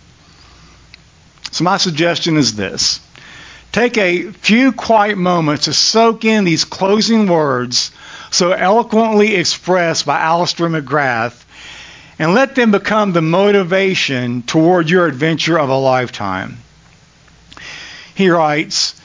[1.51, 2.99] So, my suggestion is this
[3.77, 7.91] take a few quiet moments to soak in these closing words
[8.31, 11.43] so eloquently expressed by Alister McGrath
[12.17, 16.57] and let them become the motivation toward your adventure of a lifetime.
[18.15, 18.99] He writes,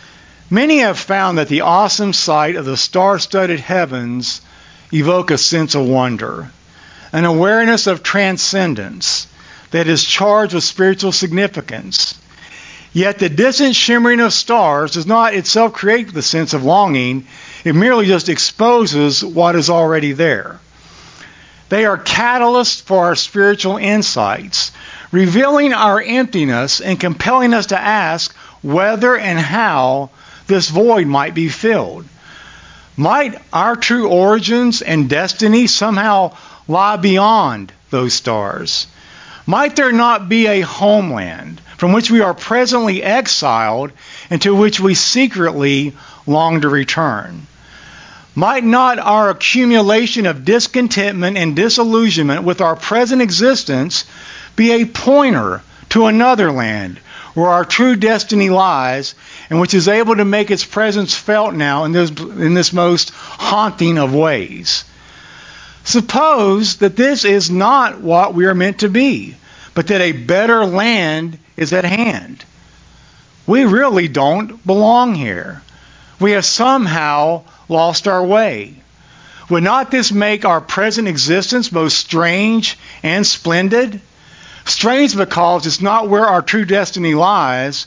[0.49, 4.41] Many have found that the awesome sight of the star-studded heavens
[4.91, 6.51] evoke a sense of wonder.
[7.13, 9.27] an awareness of transcendence
[9.71, 12.15] that is charged with spiritual significance.
[12.93, 17.27] Yet the distant shimmering of stars does not itself create the sense of longing,
[17.65, 20.59] it merely just exposes what is already there.
[21.71, 24.73] They are catalysts for our spiritual insights,
[25.11, 30.11] revealing our emptiness and compelling us to ask whether and how
[30.47, 32.05] this void might be filled.
[32.95, 36.37] Might our true origins and destiny somehow
[36.69, 38.87] lie beyond those stars?
[39.47, 43.91] Might there not be a homeland from which we are presently exiled
[44.31, 45.93] and to which we secretly
[46.29, 47.45] long to return?
[48.37, 54.05] Might not our accumulation of discontentment and disillusionment with our present existence
[54.55, 57.01] be a pointer to another land
[57.35, 59.17] where our true destiny lies
[59.51, 63.11] and which is able to make its presence felt now in this, in this most
[63.11, 64.85] haunting of ways?
[65.83, 69.35] Suppose that this is not what we are meant to be,
[69.75, 72.45] but that a better land is at hand.
[73.47, 75.63] We really don't belong here.
[76.21, 78.75] We have somehow lost our way.
[79.49, 84.01] Would not this make our present existence both strange and splendid?
[84.65, 87.87] Strange because it's not where our true destiny lies,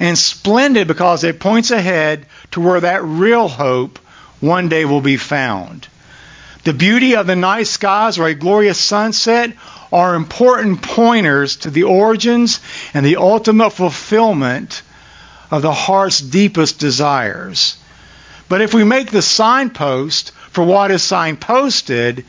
[0.00, 3.98] and splendid because it points ahead to where that real hope
[4.40, 5.86] one day will be found.
[6.64, 9.52] The beauty of the night skies or a glorious sunset
[9.92, 12.60] are important pointers to the origins
[12.94, 14.82] and the ultimate fulfillment
[15.50, 17.76] of the heart's deepest desires.
[18.48, 22.24] But if we make the signpost for what is signposted,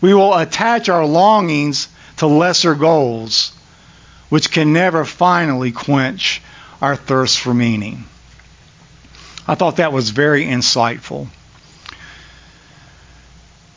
[0.00, 1.88] we will attach our longings
[2.18, 3.52] to lesser goals,
[4.28, 6.42] which can never finally quench
[6.80, 8.04] our thirst for meaning.
[9.46, 11.28] I thought that was very insightful.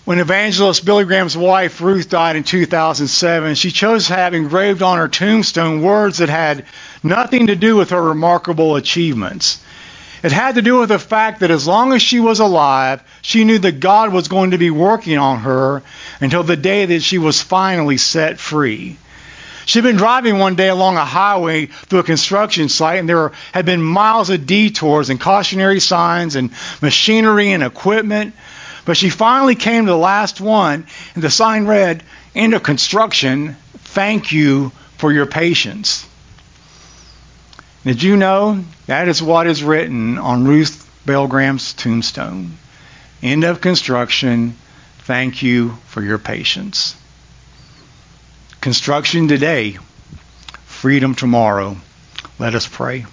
[0.05, 4.97] When evangelist Billy Graham's wife Ruth died in 2007, she chose to have engraved on
[4.97, 6.65] her tombstone words that had
[7.03, 9.63] nothing to do with her remarkable achievements.
[10.21, 13.45] It had to do with the fact that as long as she was alive, she
[13.45, 15.83] knew that God was going to be working on her
[16.19, 18.97] until the day that she was finally set free.
[19.65, 23.65] She'd been driving one day along a highway through a construction site, and there had
[23.65, 26.51] been miles of detours and cautionary signs and
[26.81, 28.35] machinery and equipment.
[28.85, 32.03] But she finally came to the last one, and the sign read,
[32.35, 33.55] End of construction.
[33.77, 36.07] Thank you for your patience.
[37.83, 42.57] Did you know that is what is written on Ruth Bell Graham's tombstone?
[43.21, 44.57] End of construction.
[44.99, 46.95] Thank you for your patience.
[48.61, 49.77] Construction today,
[50.65, 51.77] freedom tomorrow.
[52.39, 53.05] Let us pray.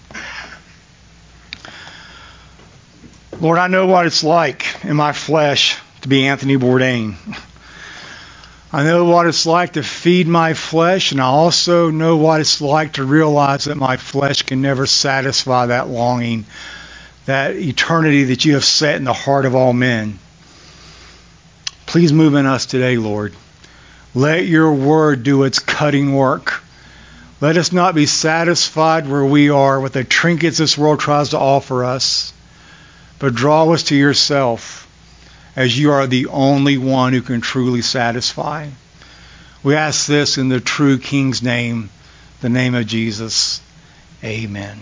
[3.41, 7.14] Lord, I know what it's like in my flesh to be Anthony Bourdain.
[8.70, 12.61] I know what it's like to feed my flesh, and I also know what it's
[12.61, 16.45] like to realize that my flesh can never satisfy that longing,
[17.24, 20.18] that eternity that you have set in the heart of all men.
[21.86, 23.34] Please move in us today, Lord.
[24.14, 26.62] Let your word do its cutting work.
[27.41, 31.38] Let us not be satisfied where we are with the trinkets this world tries to
[31.38, 32.34] offer us,
[33.20, 34.88] but draw us to yourself
[35.55, 38.68] as you are the only one who can truly satisfy.
[39.62, 41.90] We ask this in the true King's name,
[42.40, 43.60] the name of Jesus.
[44.24, 44.78] Amen.